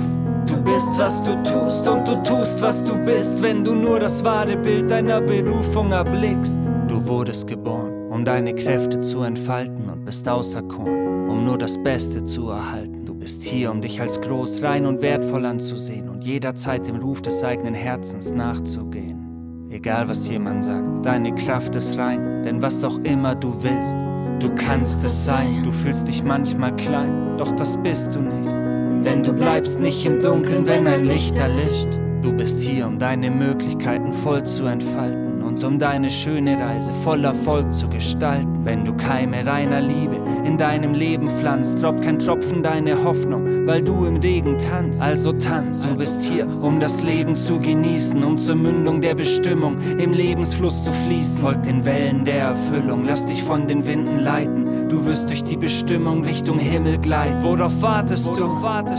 [0.46, 4.24] Du bist, was du tust und du tust, was du bist, wenn du nur das
[4.24, 6.58] wahre Bild deiner Berufung erblickst.
[6.88, 12.24] Du wurdest geboren, um deine Kräfte zu entfalten und bist auserkoren, um nur das Beste
[12.24, 12.91] zu erhalten
[13.22, 17.44] bist hier, um dich als groß, rein und wertvoll anzusehen und jederzeit dem Ruf des
[17.44, 19.68] eigenen Herzens nachzugehen.
[19.70, 23.94] Egal was jemand sagt, deine Kraft ist rein, denn was auch immer du willst,
[24.40, 25.62] du kannst es sein.
[25.62, 29.04] Du fühlst dich manchmal klein, doch das bist du nicht.
[29.04, 31.96] Denn du bleibst nicht im Dunkeln, wenn ein Licht erlischt.
[32.22, 35.31] Du bist hier, um deine Möglichkeiten voll zu entfalten
[35.64, 38.64] um deine schöne Reise voll Erfolg zu gestalten.
[38.64, 43.82] Wenn du Keime reiner Liebe in deinem Leben pflanzt, tropft kein Tropfen deine Hoffnung, weil
[43.82, 45.02] du im Regen tanzt.
[45.02, 49.78] Also tanz, du bist hier, um das Leben zu genießen, um zur Mündung der Bestimmung
[49.98, 51.40] im Lebensfluss zu fließen.
[51.40, 54.88] Folg den Wellen der Erfüllung, lass dich von den Winden leiten.
[54.88, 57.42] Du wirst durch die Bestimmung Richtung Himmel gleiten.
[57.42, 58.48] Worauf wartest du?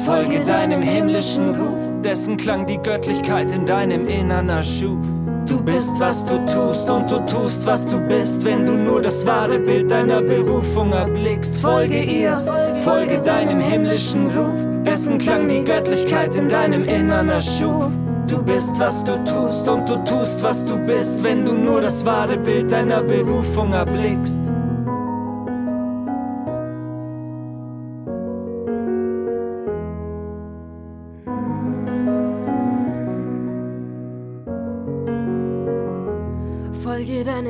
[0.05, 4.99] Folge deinem himmlischen Ruf, dessen Klang die Göttlichkeit in deinem Innern erschuf.
[5.45, 9.25] Du bist, was du tust und du tust, was du bist, wenn du nur das
[9.25, 11.57] wahre Bild deiner Berufung erblickst.
[11.57, 12.41] Folge ihr,
[12.83, 17.91] folge deinem himmlischen Ruf, dessen Klang die Göttlichkeit in deinem Innern erschuf.
[18.27, 22.05] Du bist, was du tust und du tust, was du bist, wenn du nur das
[22.05, 24.41] wahre Bild deiner Berufung erblickst.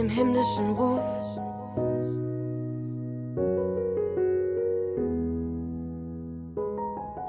[0.03, 1.01] Deinem himmlischen Ruf.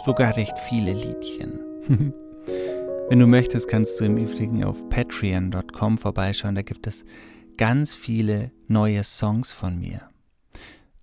[0.05, 1.61] Sogar recht viele Liedchen.
[3.09, 6.55] Wenn du möchtest, kannst du im Übrigen auf patreon.com vorbeischauen.
[6.55, 7.05] Da gibt es
[7.57, 10.03] ganz viele neue Songs von mir.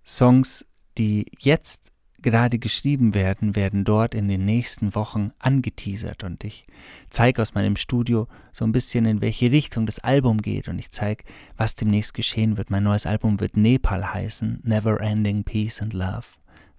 [0.03, 0.65] Songs,
[0.97, 1.90] die jetzt
[2.21, 6.65] gerade geschrieben werden, werden dort in den nächsten Wochen angeteasert und ich
[7.09, 10.91] zeige aus meinem Studio so ein bisschen, in welche Richtung das Album geht und ich
[10.91, 11.23] zeige,
[11.57, 12.69] was demnächst geschehen wird.
[12.69, 16.27] Mein neues Album wird Nepal heißen, Never Ending Peace and Love.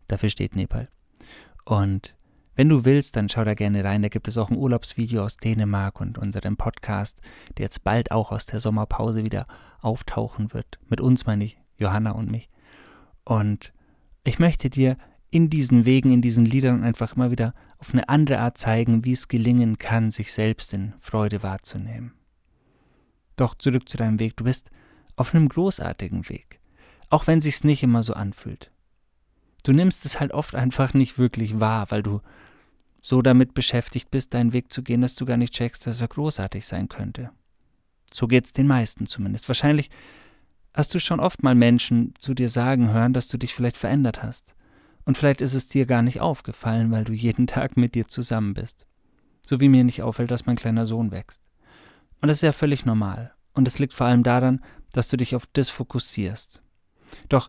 [0.09, 0.89] Dafür steht Nepal.
[1.65, 2.15] Und
[2.55, 4.03] wenn du willst, dann schau da gerne rein.
[4.03, 7.19] Da gibt es auch ein Urlaubsvideo aus Dänemark und unseren Podcast,
[7.57, 9.47] der jetzt bald auch aus der Sommerpause wieder
[9.81, 10.79] auftauchen wird.
[10.89, 12.51] Mit uns meine ich, Johanna und mich.
[13.25, 13.73] Und
[14.25, 14.97] ich möchte dir
[15.33, 19.13] in diesen Wegen, in diesen Liedern einfach immer wieder auf eine andere Art zeigen, wie
[19.13, 22.13] es gelingen kann, sich selbst in Freude wahrzunehmen.
[23.37, 24.71] Doch zurück zu deinem Weg, du bist
[25.17, 26.61] auf einem großartigen Weg,
[27.09, 28.71] auch wenn sich's nicht immer so anfühlt.
[29.65, 32.21] Du nimmst es halt oft einfach nicht wirklich wahr, weil du
[33.01, 36.09] so damit beschäftigt bist, deinen Weg zu gehen, dass du gar nicht checkst, dass er
[36.09, 37.31] großartig sein könnte.
[38.13, 39.49] So geht's den meisten zumindest.
[39.49, 39.89] Wahrscheinlich
[40.75, 44.23] hast du schon oft mal Menschen zu dir sagen hören, dass du dich vielleicht verändert
[44.23, 44.55] hast
[45.05, 48.55] und vielleicht ist es dir gar nicht aufgefallen, weil du jeden Tag mit dir zusammen
[48.55, 48.87] bist.
[49.45, 51.41] So wie mir nicht auffällt, dass mein kleiner Sohn wächst.
[52.21, 53.33] Und das ist ja völlig normal.
[53.53, 54.63] Und es liegt vor allem daran,
[54.93, 56.63] dass du dich auf das fokussierst.
[57.29, 57.49] Doch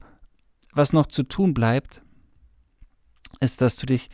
[0.73, 2.01] was noch zu tun bleibt,
[3.39, 4.09] ist, dass du dich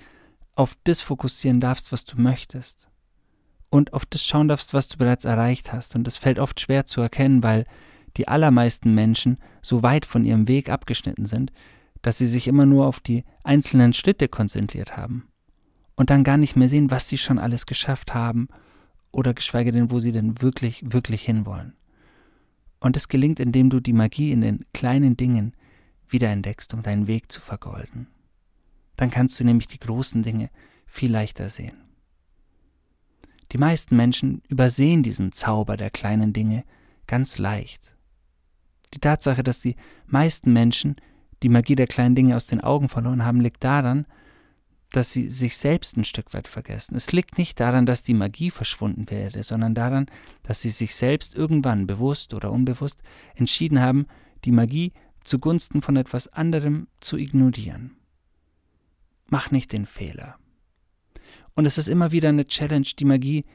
[0.55, 2.87] auf das fokussieren darfst, was du möchtest.
[3.69, 5.95] Und auf das schauen darfst, was du bereits erreicht hast.
[5.95, 7.65] Und das fällt oft schwer zu erkennen, weil
[8.17, 11.53] die allermeisten Menschen so weit von ihrem Weg abgeschnitten sind,
[12.01, 15.27] dass sie sich immer nur auf die einzelnen Schritte konzentriert haben
[15.95, 18.47] und dann gar nicht mehr sehen, was sie schon alles geschafft haben
[19.11, 21.73] oder geschweige denn, wo sie denn wirklich, wirklich hinwollen.
[22.79, 25.53] Und es gelingt, indem du die Magie in den kleinen Dingen
[26.07, 28.07] wiederentdeckst, um deinen Weg zu vergolden.
[28.95, 30.49] Dann kannst du nämlich die großen Dinge
[30.85, 31.77] viel leichter sehen.
[33.51, 36.63] Die meisten Menschen übersehen diesen Zauber der kleinen Dinge
[37.07, 37.95] ganz leicht.
[38.93, 40.95] Die Tatsache, dass die meisten Menschen
[41.43, 44.05] die Magie der kleinen Dinge aus den Augen verloren haben, liegt daran,
[44.91, 46.95] dass sie sich selbst ein Stück weit vergessen.
[46.95, 50.07] Es liegt nicht daran, dass die Magie verschwunden wäre, sondern daran,
[50.43, 53.01] dass sie sich selbst irgendwann bewusst oder unbewusst
[53.35, 54.07] entschieden haben,
[54.45, 57.97] die Magie zugunsten von etwas anderem zu ignorieren.
[59.27, 60.37] Mach nicht den Fehler.
[61.53, 63.45] Und es ist immer wieder eine Challenge, die Magie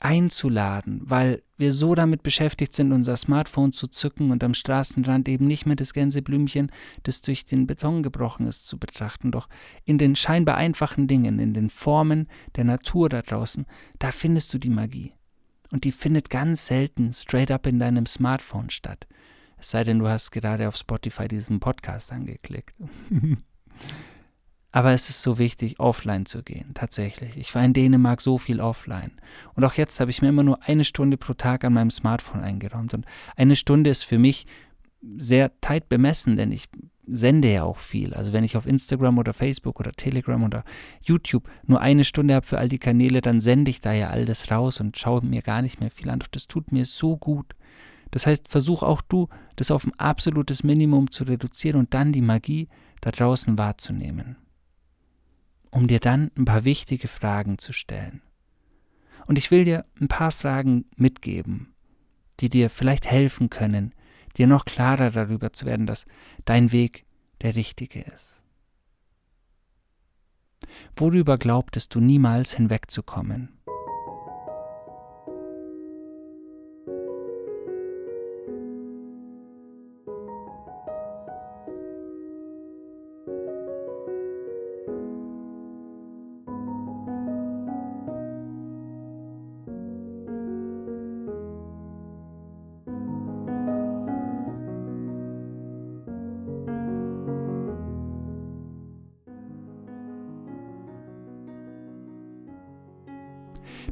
[0.00, 5.46] einzuladen, weil wir so damit beschäftigt sind, unser Smartphone zu zücken und am Straßenrand eben
[5.46, 9.30] nicht mehr das Gänseblümchen, das durch den Beton gebrochen ist, zu betrachten.
[9.30, 9.48] Doch
[9.84, 13.66] in den scheinbar einfachen Dingen, in den Formen der Natur da draußen,
[13.98, 15.12] da findest du die Magie.
[15.70, 19.06] Und die findet ganz selten straight up in deinem Smartphone statt.
[19.58, 22.74] Es sei denn, du hast gerade auf Spotify diesen Podcast angeklickt.
[24.72, 27.36] Aber es ist so wichtig, offline zu gehen, tatsächlich.
[27.36, 29.12] Ich war in Dänemark so viel offline.
[29.54, 32.42] Und auch jetzt habe ich mir immer nur eine Stunde pro Tag an meinem Smartphone
[32.42, 32.94] eingeräumt.
[32.94, 33.04] Und
[33.36, 34.46] eine Stunde ist für mich
[35.16, 36.68] sehr tight bemessen, denn ich
[37.06, 38.14] sende ja auch viel.
[38.14, 40.62] Also wenn ich auf Instagram oder Facebook oder Telegram oder
[41.02, 44.52] YouTube nur eine Stunde habe für all die Kanäle, dann sende ich da ja alles
[44.52, 46.20] raus und schaue mir gar nicht mehr viel an.
[46.20, 47.56] Doch das tut mir so gut.
[48.12, 52.22] Das heißt, versuch auch du, das auf ein absolutes Minimum zu reduzieren und dann die
[52.22, 52.68] Magie
[53.00, 54.36] da draußen wahrzunehmen
[55.70, 58.22] um dir dann ein paar wichtige Fragen zu stellen.
[59.26, 61.74] Und ich will dir ein paar Fragen mitgeben,
[62.40, 63.94] die dir vielleicht helfen können,
[64.36, 66.06] dir noch klarer darüber zu werden, dass
[66.44, 67.04] dein Weg
[67.42, 68.40] der richtige ist.
[70.96, 73.59] Worüber glaubtest du niemals hinwegzukommen?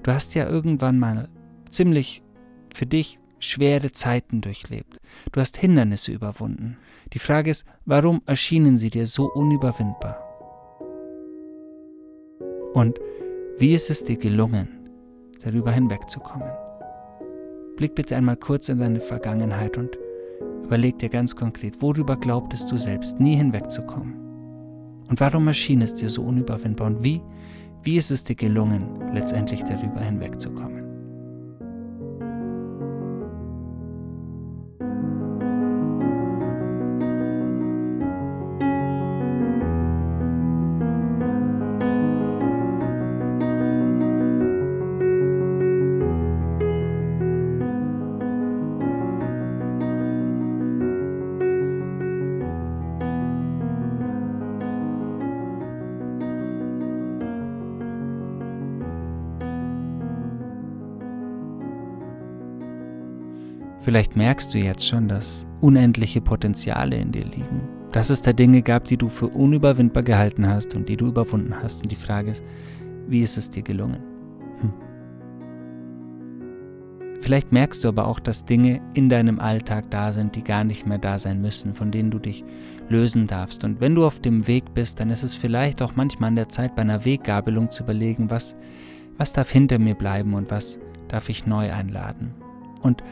[0.09, 1.29] Du hast ja irgendwann mal
[1.69, 2.23] ziemlich
[2.73, 4.99] für dich schwere Zeiten durchlebt.
[5.33, 6.79] Du hast Hindernisse überwunden.
[7.13, 10.17] Die Frage ist, warum erschienen sie dir so unüberwindbar?
[12.73, 12.99] Und
[13.59, 14.89] wie ist es dir gelungen,
[15.43, 16.49] darüber hinwegzukommen?
[17.77, 19.99] Blick bitte einmal kurz in deine Vergangenheit und
[20.65, 24.15] überleg dir ganz konkret, worüber glaubtest du selbst nie hinwegzukommen?
[25.11, 26.87] Und warum erschien es dir so unüberwindbar?
[26.87, 27.21] Und wie
[27.83, 30.78] wie ist es dir gelungen, letztendlich darüber hinwegzukommen?
[63.89, 67.67] Vielleicht merkst du jetzt schon, dass unendliche Potenziale in dir liegen.
[67.91, 71.55] Dass es da Dinge gab, die du für unüberwindbar gehalten hast und die du überwunden
[71.59, 71.83] hast.
[71.83, 72.45] Und die Frage ist,
[73.07, 74.01] wie ist es dir gelungen?
[74.61, 74.75] Hm.
[77.23, 80.87] Vielleicht merkst du aber auch, dass Dinge in deinem Alltag da sind, die gar nicht
[80.87, 82.45] mehr da sein müssen, von denen du dich
[82.91, 83.65] lösen darfst.
[83.65, 86.51] Und wenn du auf dem Weg bist, dann ist es vielleicht auch manchmal an der
[86.51, 88.55] Zeit, bei einer Weggabelung zu überlegen, was,
[89.17, 92.35] was darf hinter mir bleiben und was darf ich neu einladen.
[92.83, 93.03] Und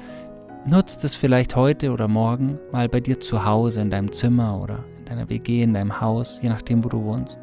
[0.69, 4.85] Nutzt es vielleicht heute oder morgen mal bei dir zu Hause, in deinem Zimmer oder
[4.99, 7.39] in deiner WG, in deinem Haus, je nachdem, wo du wohnst.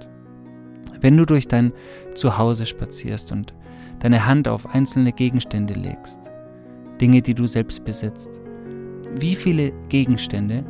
[0.99, 1.71] Wenn du durch dein
[2.15, 3.53] Zuhause spazierst und
[3.99, 6.19] deine Hand auf einzelne Gegenstände legst,
[6.99, 8.41] Dinge, die du selbst besitzt,
[9.15, 10.65] wie viele Gegenstände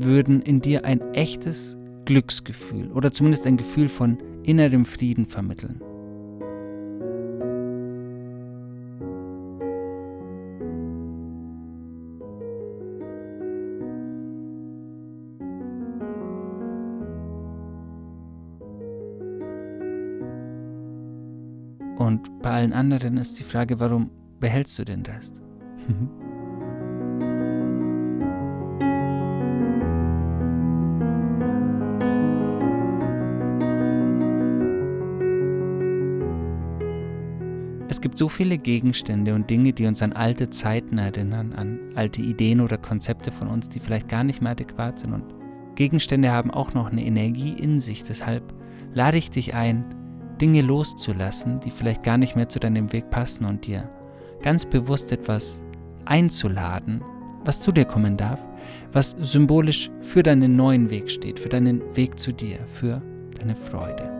[0.00, 5.82] würden in dir ein echtes Glücksgefühl oder zumindest ein Gefühl von innerem Frieden vermitteln?
[22.48, 24.08] Bei allen anderen ist die Frage, warum
[24.40, 25.38] behältst du den Rest?
[37.90, 42.22] Es gibt so viele Gegenstände und Dinge, die uns an alte Zeiten erinnern, an alte
[42.22, 45.12] Ideen oder Konzepte von uns, die vielleicht gar nicht mehr adäquat sind.
[45.12, 45.34] Und
[45.74, 48.04] Gegenstände haben auch noch eine Energie in sich.
[48.04, 48.54] Deshalb
[48.94, 49.84] lade ich dich ein,
[50.40, 53.88] Dinge loszulassen, die vielleicht gar nicht mehr zu deinem Weg passen und dir
[54.42, 55.62] ganz bewusst etwas
[56.04, 57.02] einzuladen,
[57.44, 58.40] was zu dir kommen darf,
[58.92, 63.02] was symbolisch für deinen neuen Weg steht, für deinen Weg zu dir, für
[63.38, 64.17] deine Freude.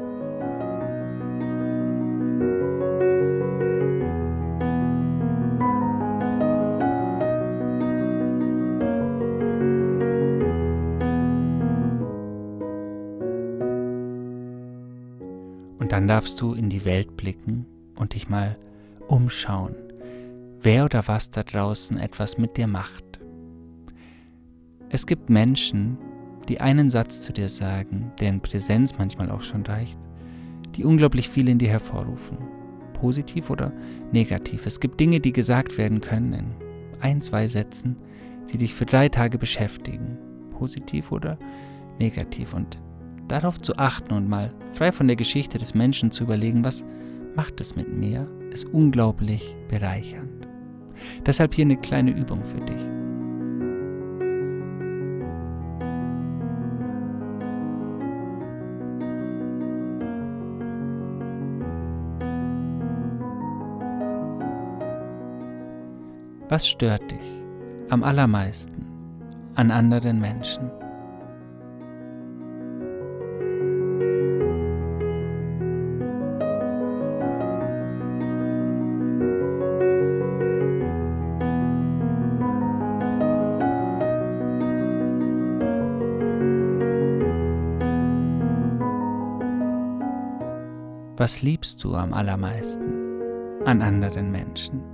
[15.89, 17.64] Und dann darfst du in die Welt blicken
[17.97, 18.59] und dich mal
[19.07, 19.74] umschauen,
[20.61, 23.18] wer oder was da draußen etwas mit dir macht.
[24.91, 25.97] Es gibt Menschen,
[26.47, 29.99] die einen Satz zu dir sagen, deren Präsenz manchmal auch schon reicht,
[30.76, 32.36] die unglaublich viel in dir hervorrufen,
[32.93, 33.72] positiv oder
[34.12, 34.66] negativ.
[34.66, 36.47] Es gibt Dinge, die gesagt werden können in
[37.01, 37.97] ein, zwei Sätzen,
[38.53, 40.18] die dich für drei Tage beschäftigen,
[40.51, 41.39] positiv oder
[41.99, 42.53] negativ.
[42.53, 42.78] Und
[43.29, 46.85] darauf zu achten und mal frei von der Geschichte des Menschen zu überlegen, was
[47.37, 50.49] macht es mit mir, ist unglaublich bereichernd.
[51.24, 52.83] Deshalb hier eine kleine Übung für dich.
[66.49, 67.43] Was stört dich
[67.91, 68.87] am allermeisten
[69.55, 70.70] an anderen Menschen?
[91.19, 94.85] Was liebst du am allermeisten an anderen Menschen?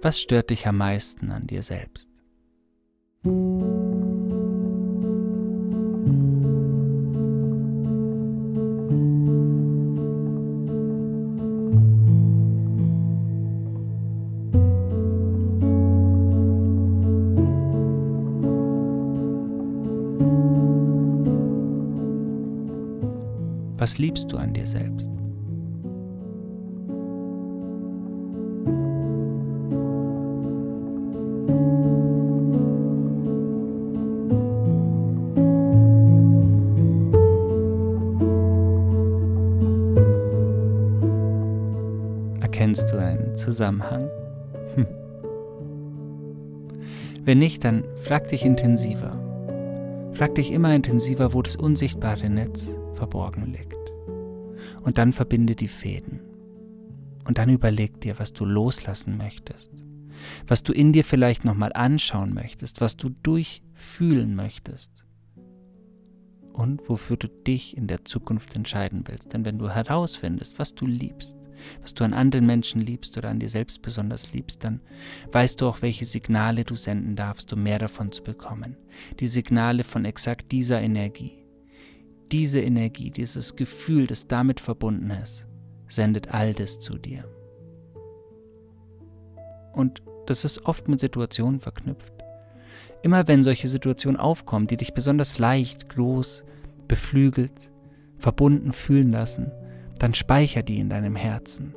[0.00, 2.13] Was stört dich am meisten an dir selbst?
[23.84, 25.10] Was liebst du an dir selbst?
[42.40, 44.08] Erkennst du einen Zusammenhang?
[44.76, 44.86] Hm.
[47.22, 49.12] Wenn nicht, dann frag dich intensiver.
[50.14, 53.92] Frag dich immer intensiver, wo das unsichtbare Netz verborgen liegt.
[54.82, 56.20] Und dann verbinde die Fäden.
[57.26, 59.70] Und dann überleg dir, was du loslassen möchtest,
[60.46, 65.04] was du in dir vielleicht nochmal anschauen möchtest, was du durchfühlen möchtest
[66.52, 69.32] und wofür du dich in der Zukunft entscheiden willst.
[69.32, 71.36] Denn wenn du herausfindest, was du liebst,
[71.82, 74.80] was du an anderen Menschen liebst oder an dir selbst besonders liebst, dann
[75.32, 78.76] weißt du auch, welche Signale du senden darfst, um mehr davon zu bekommen.
[79.20, 81.43] Die Signale von exakt dieser Energie.
[82.32, 85.46] Diese Energie, dieses Gefühl, das damit verbunden ist,
[85.88, 87.24] sendet all das zu dir.
[89.72, 92.12] Und das ist oft mit Situationen verknüpft.
[93.02, 96.44] Immer wenn solche Situationen aufkommen, die dich besonders leicht, groß,
[96.88, 97.70] beflügelt,
[98.16, 99.52] verbunden fühlen lassen,
[99.98, 101.74] dann speicher die in deinem Herzen.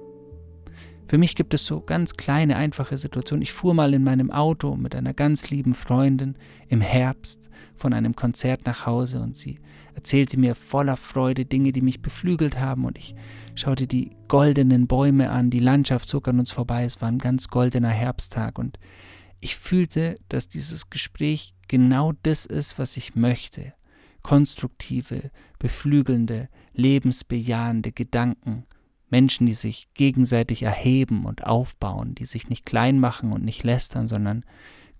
[1.08, 3.42] Für mich gibt es so ganz kleine, einfache Situationen.
[3.42, 6.36] Ich fuhr mal in meinem Auto mit einer ganz lieben Freundin
[6.68, 7.40] im Herbst
[7.76, 9.60] von einem Konzert nach Hause und sie
[9.98, 12.86] erzählte mir voller Freude Dinge, die mich beflügelt haben.
[12.86, 13.16] Und ich
[13.56, 17.48] schaute die goldenen Bäume an, die Landschaft zog an uns vorbei, es war ein ganz
[17.48, 18.60] goldener Herbsttag.
[18.60, 18.78] Und
[19.40, 23.74] ich fühlte, dass dieses Gespräch genau das ist, was ich möchte.
[24.22, 28.66] Konstruktive, beflügelnde, lebensbejahende Gedanken,
[29.10, 34.08] Menschen, die sich gegenseitig erheben und aufbauen, die sich nicht klein machen und nicht lästern,
[34.08, 34.46] sondern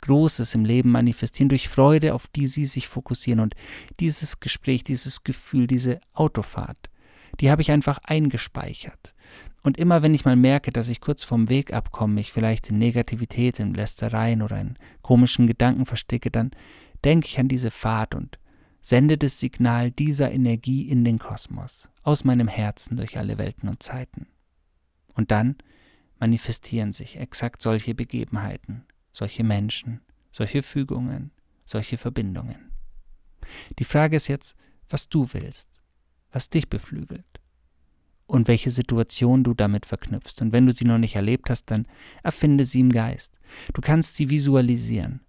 [0.02, 3.40] Großes im Leben manifestieren durch Freude, auf die sie sich fokussieren.
[3.40, 3.56] Und
[4.00, 6.90] dieses Gespräch, dieses Gefühl, diese Autofahrt,
[7.40, 9.14] die habe ich einfach eingespeichert.
[9.64, 12.78] Und immer wenn ich mal merke, dass ich kurz vom Weg abkomme, mich vielleicht in
[12.78, 16.52] Negativität, in Lästereien oder in komischen Gedanken verstecke, dann
[17.04, 18.40] denke ich an diese Fahrt und
[18.82, 23.84] sende das Signal dieser Energie in den Kosmos, aus meinem Herzen durch alle Welten und
[23.84, 24.28] Zeiten.
[25.14, 25.58] Und dann
[26.20, 28.86] manifestieren sich exakt solche Begebenheiten,
[29.18, 30.02] solche Menschen,
[30.32, 31.32] solche Fügungen,
[31.66, 32.72] solche Verbindungen.
[33.80, 34.56] Die Frage ist jetzt,
[34.90, 35.70] was du willst,
[36.32, 37.26] was dich beflügelt
[38.28, 40.42] und welche Situation du damit verknüpfst.
[40.42, 41.88] Und wenn du sie noch nicht erlebt hast, dann
[42.22, 43.34] erfinde sie im Geist.
[43.74, 45.22] Du kannst sie visualisieren.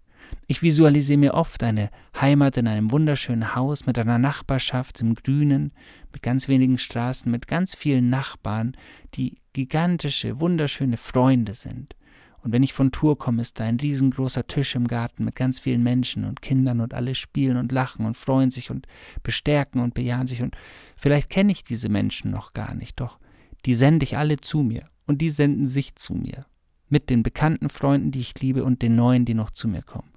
[0.47, 5.72] Ich visualisiere mir oft eine Heimat in einem wunderschönen Haus mit einer Nachbarschaft im Grünen,
[6.12, 8.76] mit ganz wenigen Straßen, mit ganz vielen Nachbarn,
[9.14, 11.95] die gigantische, wunderschöne Freunde sind.
[12.43, 15.59] Und wenn ich von Tour komme, ist da ein riesengroßer Tisch im Garten mit ganz
[15.59, 18.86] vielen Menschen und Kindern und alle spielen und lachen und freuen sich und
[19.22, 20.43] bestärken und bejahen sich.
[20.43, 20.57] Und
[20.97, 23.18] vielleicht kenne ich diese Menschen noch gar nicht, doch
[23.66, 26.47] die sende ich alle zu mir und die senden sich zu mir.
[26.89, 30.11] Mit den bekannten Freunden, die ich liebe und den neuen, die noch zu mir kommen.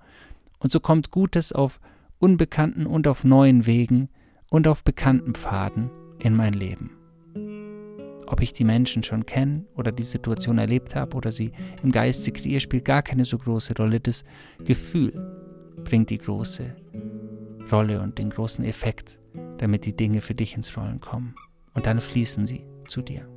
[0.59, 1.79] Und so kommt Gutes auf
[2.19, 4.09] unbekannten und auf neuen Wegen
[4.49, 7.00] und auf bekannten Pfaden in mein Leben.
[8.27, 11.51] Ob ich die Menschen schon kenne oder die Situation erlebt habe oder sie
[11.83, 13.99] im Geiste kreiere, spielt gar keine so große Rolle.
[13.99, 14.23] Das
[14.63, 15.13] Gefühl
[15.83, 16.75] bringt die große
[17.71, 19.19] Rolle und den großen Effekt,
[19.57, 21.35] damit die Dinge für dich ins Rollen kommen.
[21.73, 23.27] Und dann fließen sie zu dir.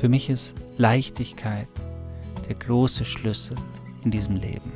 [0.00, 1.68] Für mich ist Leichtigkeit
[2.48, 3.54] der große Schlüssel
[4.02, 4.72] in diesem Leben.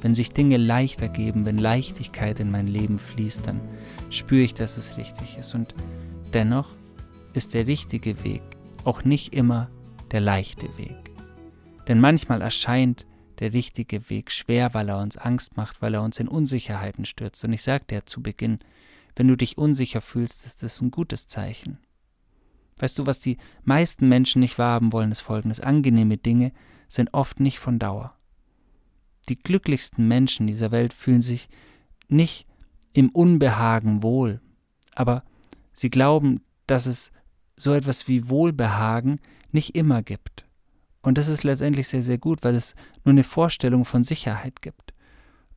[0.00, 3.60] Wenn sich Dinge leichter geben, wenn Leichtigkeit in mein Leben fließt, dann
[4.10, 5.54] spüre ich, dass es richtig ist.
[5.54, 5.76] Und
[6.32, 6.68] dennoch
[7.34, 8.42] ist der richtige Weg
[8.82, 9.70] auch nicht immer
[10.10, 11.12] der leichte Weg.
[11.86, 13.06] Denn manchmal erscheint
[13.38, 17.44] der richtige Weg schwer, weil er uns Angst macht, weil er uns in Unsicherheiten stürzt.
[17.44, 18.58] Und ich sagte ja zu Beginn,
[19.14, 21.78] wenn du dich unsicher fühlst, ist das ein gutes Zeichen.
[22.78, 25.60] Weißt du, was die meisten Menschen nicht wahrhaben wollen, ist folgendes.
[25.60, 26.52] Angenehme Dinge
[26.88, 28.14] sind oft nicht von Dauer.
[29.28, 31.48] Die glücklichsten Menschen dieser Welt fühlen sich
[32.08, 32.46] nicht
[32.92, 34.40] im Unbehagen wohl,
[34.94, 35.24] aber
[35.74, 37.12] sie glauben, dass es
[37.56, 39.20] so etwas wie Wohlbehagen
[39.52, 40.44] nicht immer gibt.
[41.02, 44.94] Und das ist letztendlich sehr, sehr gut, weil es nur eine Vorstellung von Sicherheit gibt.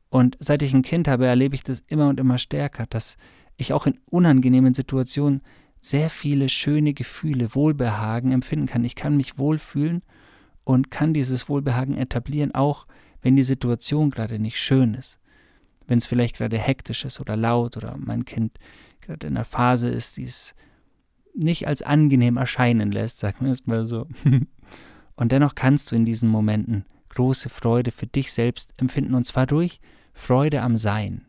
[0.08, 3.16] Und seit ich ein Kind habe, erlebe ich das immer und immer stärker, dass
[3.56, 5.42] ich auch in unangenehmen Situationen
[5.86, 8.84] sehr viele schöne Gefühle, Wohlbehagen empfinden kann.
[8.84, 10.02] Ich kann mich wohlfühlen
[10.64, 12.86] und kann dieses Wohlbehagen etablieren, auch
[13.22, 15.20] wenn die Situation gerade nicht schön ist.
[15.86, 18.58] Wenn es vielleicht gerade hektisch ist oder laut oder mein Kind
[19.00, 20.56] gerade in einer Phase ist, die es
[21.34, 24.08] nicht als angenehm erscheinen lässt, sagen wir es mal so.
[25.14, 29.46] Und dennoch kannst du in diesen Momenten große Freude für dich selbst empfinden und zwar
[29.46, 29.80] durch
[30.12, 31.26] Freude am Sein.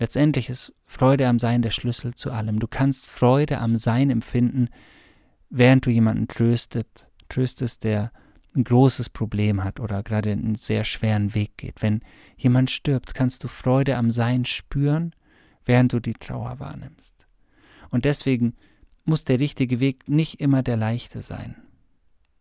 [0.00, 2.58] Letztendlich ist Freude am Sein der Schlüssel zu allem.
[2.58, 4.70] Du kannst Freude am Sein empfinden,
[5.50, 8.10] während du jemanden tröstet, tröstest, der
[8.56, 11.82] ein großes Problem hat oder gerade einen sehr schweren Weg geht.
[11.82, 12.00] Wenn
[12.38, 15.14] jemand stirbt, kannst du Freude am Sein spüren,
[15.66, 17.26] während du die Trauer wahrnimmst.
[17.90, 18.54] Und deswegen
[19.04, 21.56] muss der richtige Weg nicht immer der leichte sein.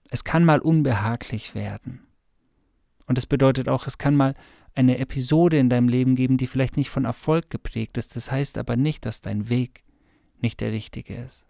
[0.10, 2.08] Es kann mal unbehaglich werden.
[3.06, 4.34] Und das bedeutet auch, es kann mal
[4.76, 8.16] eine Episode in deinem Leben geben, die vielleicht nicht von Erfolg geprägt ist.
[8.16, 9.84] Das heißt aber nicht, dass dein Weg
[10.42, 11.46] nicht der richtige ist.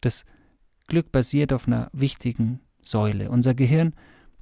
[0.00, 0.24] Das
[0.86, 3.30] Glück basiert auf einer wichtigen Säule.
[3.30, 3.94] Unser Gehirn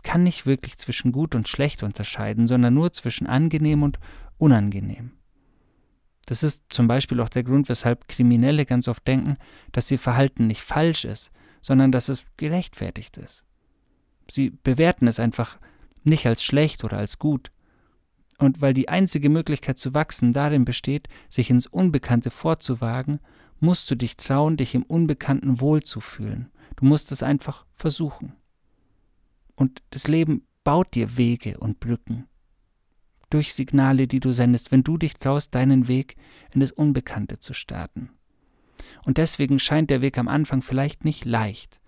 [0.02, 4.00] kann nicht wirklich zwischen gut und schlecht unterscheiden, sondern nur zwischen angenehm und
[4.38, 5.12] unangenehm.
[6.26, 9.36] Das ist zum Beispiel auch der Grund, weshalb Kriminelle ganz oft denken,
[9.70, 11.30] dass ihr Verhalten nicht falsch ist,
[11.62, 13.44] sondern dass es gerechtfertigt ist.
[14.30, 15.58] Sie bewerten es einfach
[16.04, 17.50] nicht als schlecht oder als gut.
[18.38, 23.20] Und weil die einzige Möglichkeit zu wachsen darin besteht, sich ins Unbekannte vorzuwagen,
[23.60, 26.50] musst du dich trauen, dich im Unbekannten wohlzufühlen.
[26.76, 28.34] Du musst es einfach versuchen.
[29.54, 32.26] Und das Leben baut dir Wege und Brücken.
[33.30, 36.16] Durch Signale, die du sendest, wenn du dich traust, deinen Weg
[36.52, 38.10] in das Unbekannte zu starten.
[39.04, 41.80] Und deswegen scheint der Weg am Anfang vielleicht nicht leicht,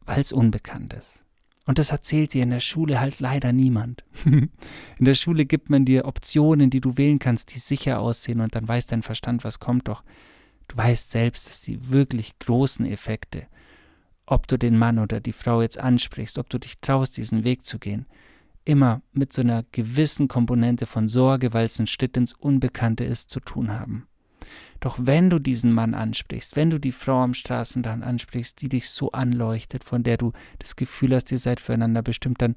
[0.00, 1.24] weil es unbekannt ist.
[1.64, 4.04] Und das erzählt dir in der Schule halt leider niemand.
[4.24, 4.50] in
[4.98, 8.66] der Schule gibt man dir Optionen, die du wählen kannst, die sicher aussehen und dann
[8.66, 10.02] weiß dein Verstand, was kommt doch.
[10.66, 13.46] Du weißt selbst, dass die wirklich großen Effekte,
[14.26, 17.64] ob du den Mann oder die Frau jetzt ansprichst, ob du dich traust, diesen Weg
[17.64, 18.06] zu gehen,
[18.64, 23.30] immer mit so einer gewissen Komponente von Sorge, weil es ein Schritt ins Unbekannte ist,
[23.30, 24.08] zu tun haben.
[24.82, 28.90] Doch wenn du diesen Mann ansprichst, wenn du die Frau am Straßenrand ansprichst, die dich
[28.90, 32.56] so anleuchtet, von der du das Gefühl hast, ihr seid füreinander bestimmt, dann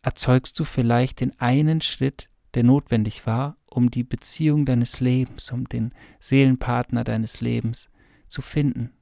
[0.00, 5.68] erzeugst du vielleicht den einen Schritt, der notwendig war, um die Beziehung deines Lebens, um
[5.68, 7.90] den Seelenpartner deines Lebens
[8.28, 8.92] zu finden,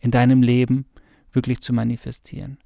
[0.00, 0.86] in deinem Leben
[1.32, 2.56] wirklich zu manifestieren.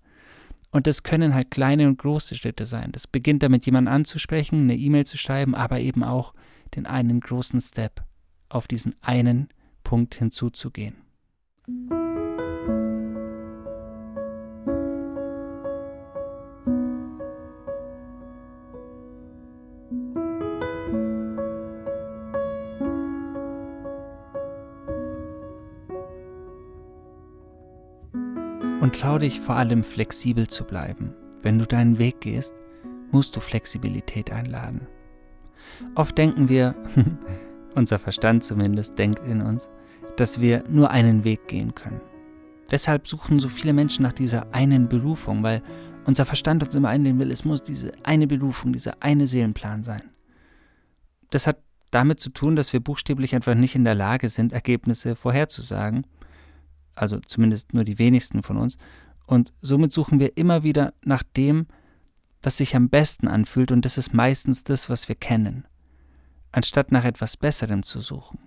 [0.71, 2.93] Und das können halt kleine und große Schritte sein.
[2.93, 6.35] Das beginnt damit, jemanden anzusprechen, eine E-Mail zu schreiben, aber eben auch
[6.77, 8.05] den einen großen Step
[8.55, 9.49] auf diesen einen
[9.83, 10.95] Punkt hinzuzugehen.
[28.81, 31.15] Und trau dich vor allem flexibel zu bleiben.
[31.43, 32.55] Wenn du deinen Weg gehst,
[33.11, 34.87] musst du Flexibilität einladen.
[35.95, 36.75] Oft denken wir,
[37.75, 39.69] unser Verstand zumindest denkt in uns,
[40.17, 42.01] dass wir nur einen Weg gehen können.
[42.71, 45.63] Deshalb suchen so viele Menschen nach dieser einen Berufung, weil
[46.07, 50.03] unser Verstand uns immer einnehmen will, es muss diese eine Berufung, dieser eine Seelenplan sein.
[51.31, 51.59] Das hat
[51.91, 56.07] damit zu tun, dass wir buchstäblich einfach nicht in der Lage sind, Ergebnisse vorherzusagen.
[56.95, 58.79] Also zumindest nur die wenigsten von uns.
[59.27, 61.67] Und somit suchen wir immer wieder nach dem,
[62.43, 65.67] was sich am besten anfühlt, und das ist meistens das, was wir kennen,
[66.55, 68.39] anstatt nach etwas Besserem zu suchen.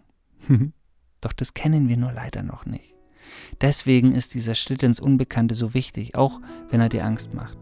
[1.22, 2.94] Doch das kennen wir nur leider noch nicht.
[3.60, 6.40] Deswegen ist dieser Schritt ins Unbekannte so wichtig, auch
[6.70, 7.58] wenn er dir Angst macht.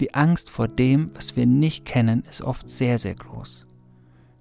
[0.00, 3.66] Die Angst vor dem, was wir nicht kennen, ist oft sehr, sehr groß.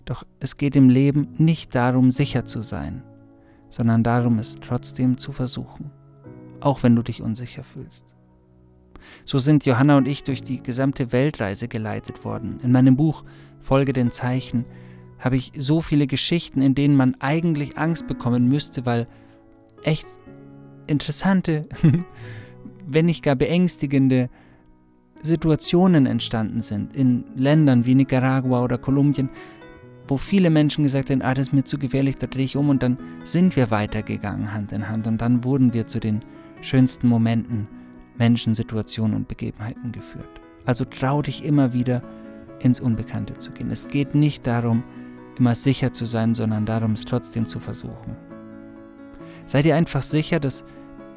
[0.03, 3.01] Doch es geht im Leben nicht darum, sicher zu sein,
[3.69, 5.89] sondern darum, es trotzdem zu versuchen,
[6.59, 8.05] auch wenn du dich unsicher fühlst.
[9.23, 12.59] So sind Johanna und ich durch die gesamte Weltreise geleitet worden.
[12.61, 13.23] In meinem Buch
[13.61, 14.65] Folge den Zeichen
[15.19, 19.07] habe ich so viele Geschichten, in denen man eigentlich Angst bekommen müsste, weil
[19.83, 20.07] echt
[20.87, 21.67] interessante,
[22.87, 24.29] wenn nicht gar beängstigende
[25.23, 29.29] Situationen entstanden sind in Ländern wie Nicaragua oder Kolumbien,
[30.07, 32.69] wo viele Menschen gesagt haben, ah, das ist mir zu gefährlich, da drehe ich um
[32.69, 36.21] und dann sind wir weitergegangen Hand in Hand und dann wurden wir zu den
[36.61, 37.67] schönsten Momenten,
[38.17, 40.41] Menschen, Situationen und Begebenheiten geführt.
[40.65, 42.01] Also trau dich immer wieder
[42.59, 43.69] ins Unbekannte zu gehen.
[43.69, 44.83] Es geht nicht darum,
[45.39, 48.15] immer sicher zu sein, sondern darum, es trotzdem zu versuchen.
[49.45, 50.63] Sei dir einfach sicher, dass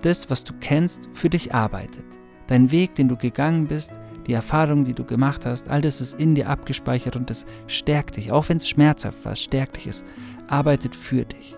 [0.02, 2.04] das, was du kennst, für dich arbeitet.
[2.46, 3.92] Dein Weg, den du gegangen bist,
[4.26, 8.16] die Erfahrung, die du gemacht hast, all das ist in dir abgespeichert und es stärkt
[8.16, 10.04] dich, auch wenn es schmerzhaft war, es stärkt dich, es
[10.46, 11.56] arbeitet für dich.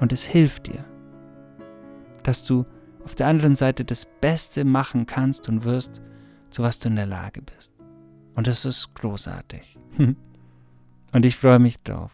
[0.00, 0.84] Und es hilft dir,
[2.22, 2.66] dass du
[3.04, 6.02] auf der anderen Seite das Beste machen kannst und wirst,
[6.50, 7.74] zu was du in der Lage bist.
[8.34, 9.78] Und es ist großartig.
[11.14, 12.10] und ich freue mich drauf,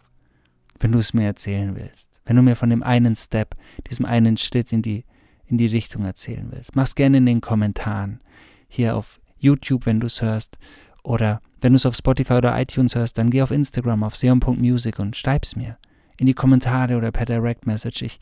[0.79, 2.21] wenn du es mir erzählen willst.
[2.23, 3.55] Wenn du mir von dem einen Step,
[3.89, 5.05] diesem einen Schritt in die,
[5.47, 6.75] in die Richtung erzählen willst.
[6.75, 8.21] Mach's gerne in den Kommentaren.
[8.67, 10.59] Hier auf YouTube, wenn du es hörst.
[11.01, 14.99] Oder wenn du es auf Spotify oder iTunes hörst, dann geh auf Instagram auf seon.music
[14.99, 15.79] und schreib's mir.
[16.19, 18.03] In die Kommentare oder per Direct Message.
[18.03, 18.19] Ich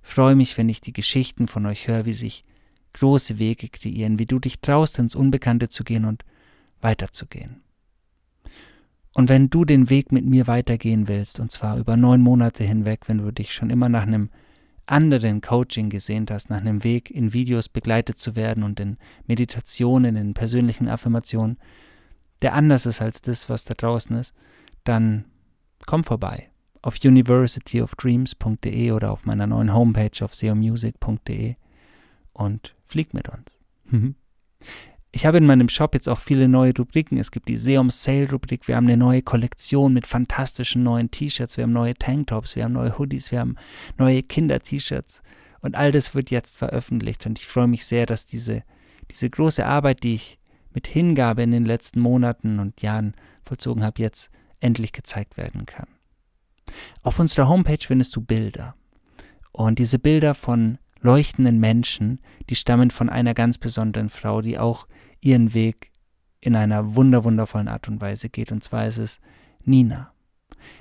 [0.00, 2.42] freue mich, wenn ich die Geschichten von euch höre, wie sich
[2.94, 6.24] große Wege kreieren, wie du dich traust, ins Unbekannte zu gehen und
[6.80, 7.62] weiterzugehen.
[9.14, 13.08] Und wenn du den Weg mit mir weitergehen willst, und zwar über neun Monate hinweg,
[13.08, 14.30] wenn du dich schon immer nach einem
[14.86, 18.96] anderen Coaching gesehnt hast, nach einem Weg in Videos begleitet zu werden und in
[19.26, 21.58] Meditationen, in persönlichen Affirmationen,
[22.40, 24.34] der anders ist als das, was da draußen ist,
[24.84, 25.24] dann
[25.86, 26.48] komm vorbei
[26.82, 31.54] auf universityofdreams.de oder auf meiner neuen Homepage auf seomusic.de
[32.32, 33.56] und flieg mit uns.
[35.14, 37.18] Ich habe in meinem Shop jetzt auch viele neue Rubriken.
[37.18, 38.66] Es gibt die Seum Sale Rubrik.
[38.66, 41.58] Wir haben eine neue Kollektion mit fantastischen neuen T-Shirts.
[41.58, 42.56] Wir haben neue Tanktops.
[42.56, 43.30] Wir haben neue Hoodies.
[43.30, 43.56] Wir haben
[43.98, 45.22] neue Kinder-T-Shirts.
[45.60, 47.26] Und all das wird jetzt veröffentlicht.
[47.26, 48.62] Und ich freue mich sehr, dass diese,
[49.10, 50.38] diese große Arbeit, die ich
[50.72, 55.88] mit Hingabe in den letzten Monaten und Jahren vollzogen habe, jetzt endlich gezeigt werden kann.
[57.02, 58.76] Auf unserer Homepage findest du Bilder.
[59.52, 64.86] Und diese Bilder von leuchtenden Menschen, die stammen von einer ganz besonderen Frau, die auch
[65.22, 65.90] ihren Weg
[66.40, 68.52] in einer wunderwundervollen Art und Weise geht.
[68.52, 69.20] Und zwar ist es
[69.64, 70.12] Nina.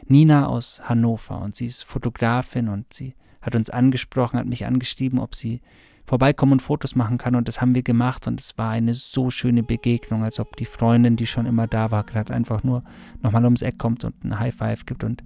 [0.05, 5.19] Nina aus Hannover und sie ist Fotografin und sie hat uns angesprochen, hat mich angeschrieben,
[5.19, 5.61] ob sie
[6.05, 9.29] vorbeikommen und Fotos machen kann und das haben wir gemacht und es war eine so
[9.29, 12.83] schöne Begegnung, als ob die Freundin, die schon immer da war, gerade einfach nur
[13.21, 15.23] nochmal ums Eck kommt und ein High Five gibt und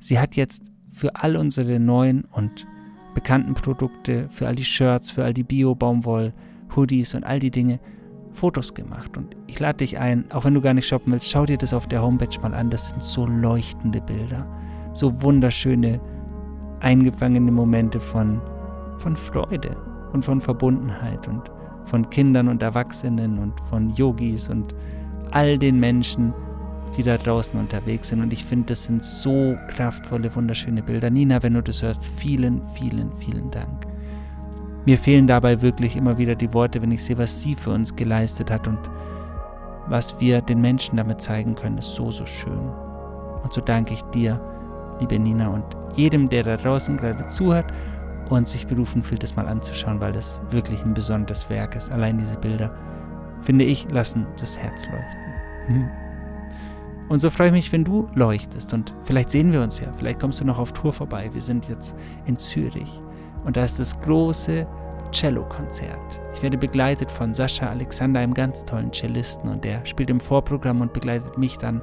[0.00, 2.66] sie hat jetzt für all unsere neuen und
[3.14, 6.32] bekannten Produkte, für all die Shirts, für all die Bio-Baumwoll,
[6.74, 7.78] Hoodies und all die Dinge
[8.36, 9.16] Fotos gemacht.
[9.16, 11.72] Und ich lade dich ein, auch wenn du gar nicht shoppen willst, schau dir das
[11.72, 12.70] auf der Homepage mal an.
[12.70, 14.46] Das sind so leuchtende Bilder,
[14.92, 16.00] so wunderschöne,
[16.80, 18.40] eingefangene Momente von,
[18.98, 19.76] von Freude
[20.12, 21.50] und von Verbundenheit und
[21.86, 24.74] von Kindern und Erwachsenen und von Yogis und
[25.30, 26.32] all den Menschen,
[26.96, 28.20] die da draußen unterwegs sind.
[28.20, 31.10] Und ich finde, das sind so kraftvolle, wunderschöne Bilder.
[31.10, 33.86] Nina, wenn du das hörst, vielen, vielen, vielen Dank.
[34.86, 37.94] Mir fehlen dabei wirklich immer wieder die Worte, wenn ich sehe, was sie für uns
[37.94, 38.78] geleistet hat und
[39.88, 42.70] was wir den Menschen damit zeigen können, ist so, so schön.
[43.42, 44.40] Und so danke ich dir,
[45.00, 45.64] liebe Nina, und
[45.96, 47.72] jedem, der da draußen gerade zuhört
[48.30, 51.90] und sich berufen fühlt, das mal anzuschauen, weil das wirklich ein besonderes Werk ist.
[51.90, 52.72] Allein diese Bilder,
[53.42, 55.90] finde ich, lassen das Herz leuchten.
[57.08, 58.72] Und so freue ich mich, wenn du leuchtest.
[58.74, 59.88] Und vielleicht sehen wir uns ja.
[59.96, 61.30] Vielleicht kommst du noch auf Tour vorbei.
[61.32, 63.00] Wir sind jetzt in Zürich.
[63.46, 64.66] Und da ist das große
[65.12, 66.20] Cello-Konzert.
[66.34, 69.48] Ich werde begleitet von Sascha Alexander, einem ganz tollen Cellisten.
[69.48, 71.80] Und der spielt im Vorprogramm und begleitet mich dann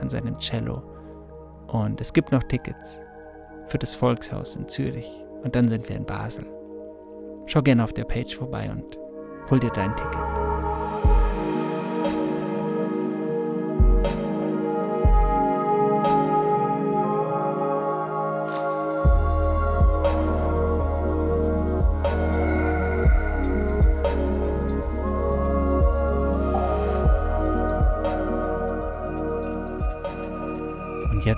[0.00, 0.82] an seinem Cello.
[1.68, 3.00] Und es gibt noch Tickets
[3.68, 5.08] für das Volkshaus in Zürich.
[5.42, 6.46] Und dann sind wir in Basel.
[7.46, 8.98] Schau gerne auf der Page vorbei und
[9.50, 10.53] hol dir dein Ticket.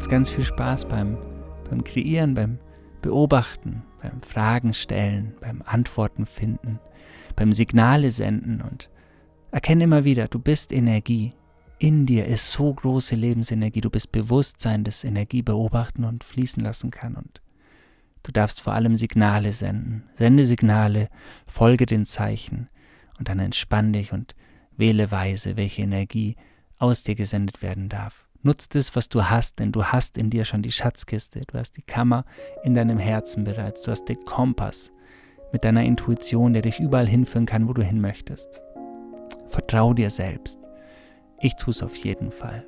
[0.07, 1.19] Jetzt ganz viel Spaß beim,
[1.69, 2.61] beim Kreieren, beim
[3.03, 6.79] Beobachten, beim Fragen stellen, beim Antworten finden,
[7.35, 8.89] beim Signale senden und
[9.51, 11.33] erkenne immer wieder, du bist Energie.
[11.81, 13.81] In dir ist so große Lebensenergie.
[13.81, 17.17] Du bist Bewusstsein, das Energie beobachten und fließen lassen kann.
[17.17, 17.41] Und
[18.23, 20.05] du darfst vor allem Signale senden.
[20.15, 21.09] Sende Signale,
[21.49, 22.69] folge den Zeichen
[23.19, 24.37] und dann entspann dich und
[24.77, 26.37] wähle weise, welche Energie
[26.79, 28.26] aus dir gesendet werden darf.
[28.47, 31.41] Nutz das, was du hast, denn du hast in dir schon die Schatzkiste.
[31.49, 32.25] Du hast die Kammer
[32.63, 33.83] in deinem Herzen bereits.
[33.83, 34.93] Du hast den Kompass
[35.53, 38.63] mit deiner Intuition, der dich überall hinführen kann, wo du hin möchtest.
[39.49, 40.61] Vertrau dir selbst.
[41.41, 42.65] Ich tue es auf jeden Fall.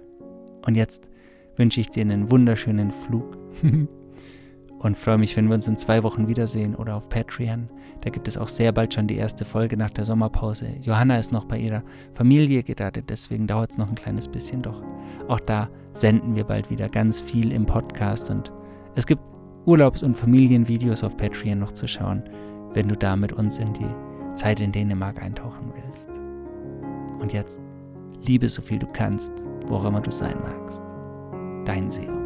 [0.66, 1.06] Und jetzt
[1.54, 3.38] wünsche ich dir einen wunderschönen Flug
[4.80, 7.70] und freue mich, wenn wir uns in zwei Wochen wiedersehen oder auf Patreon.
[8.00, 10.68] Da gibt es auch sehr bald schon die erste Folge nach der Sommerpause.
[10.82, 11.82] Johanna ist noch bei ihrer
[12.14, 14.62] Familie gerade, deswegen dauert es noch ein kleines bisschen.
[14.62, 14.82] Doch
[15.26, 18.52] auch da senden wir bald wieder ganz viel im Podcast und
[18.94, 19.22] es gibt
[19.66, 22.22] Urlaubs- und Familienvideos auf Patreon noch zu schauen,
[22.72, 26.08] wenn du da mit uns in die Zeit in Dänemark eintauchen willst.
[27.20, 27.60] Und jetzt
[28.26, 29.32] liebe so viel du kannst,
[29.66, 30.82] wo auch immer du sein magst.
[31.66, 32.17] Dein Seo.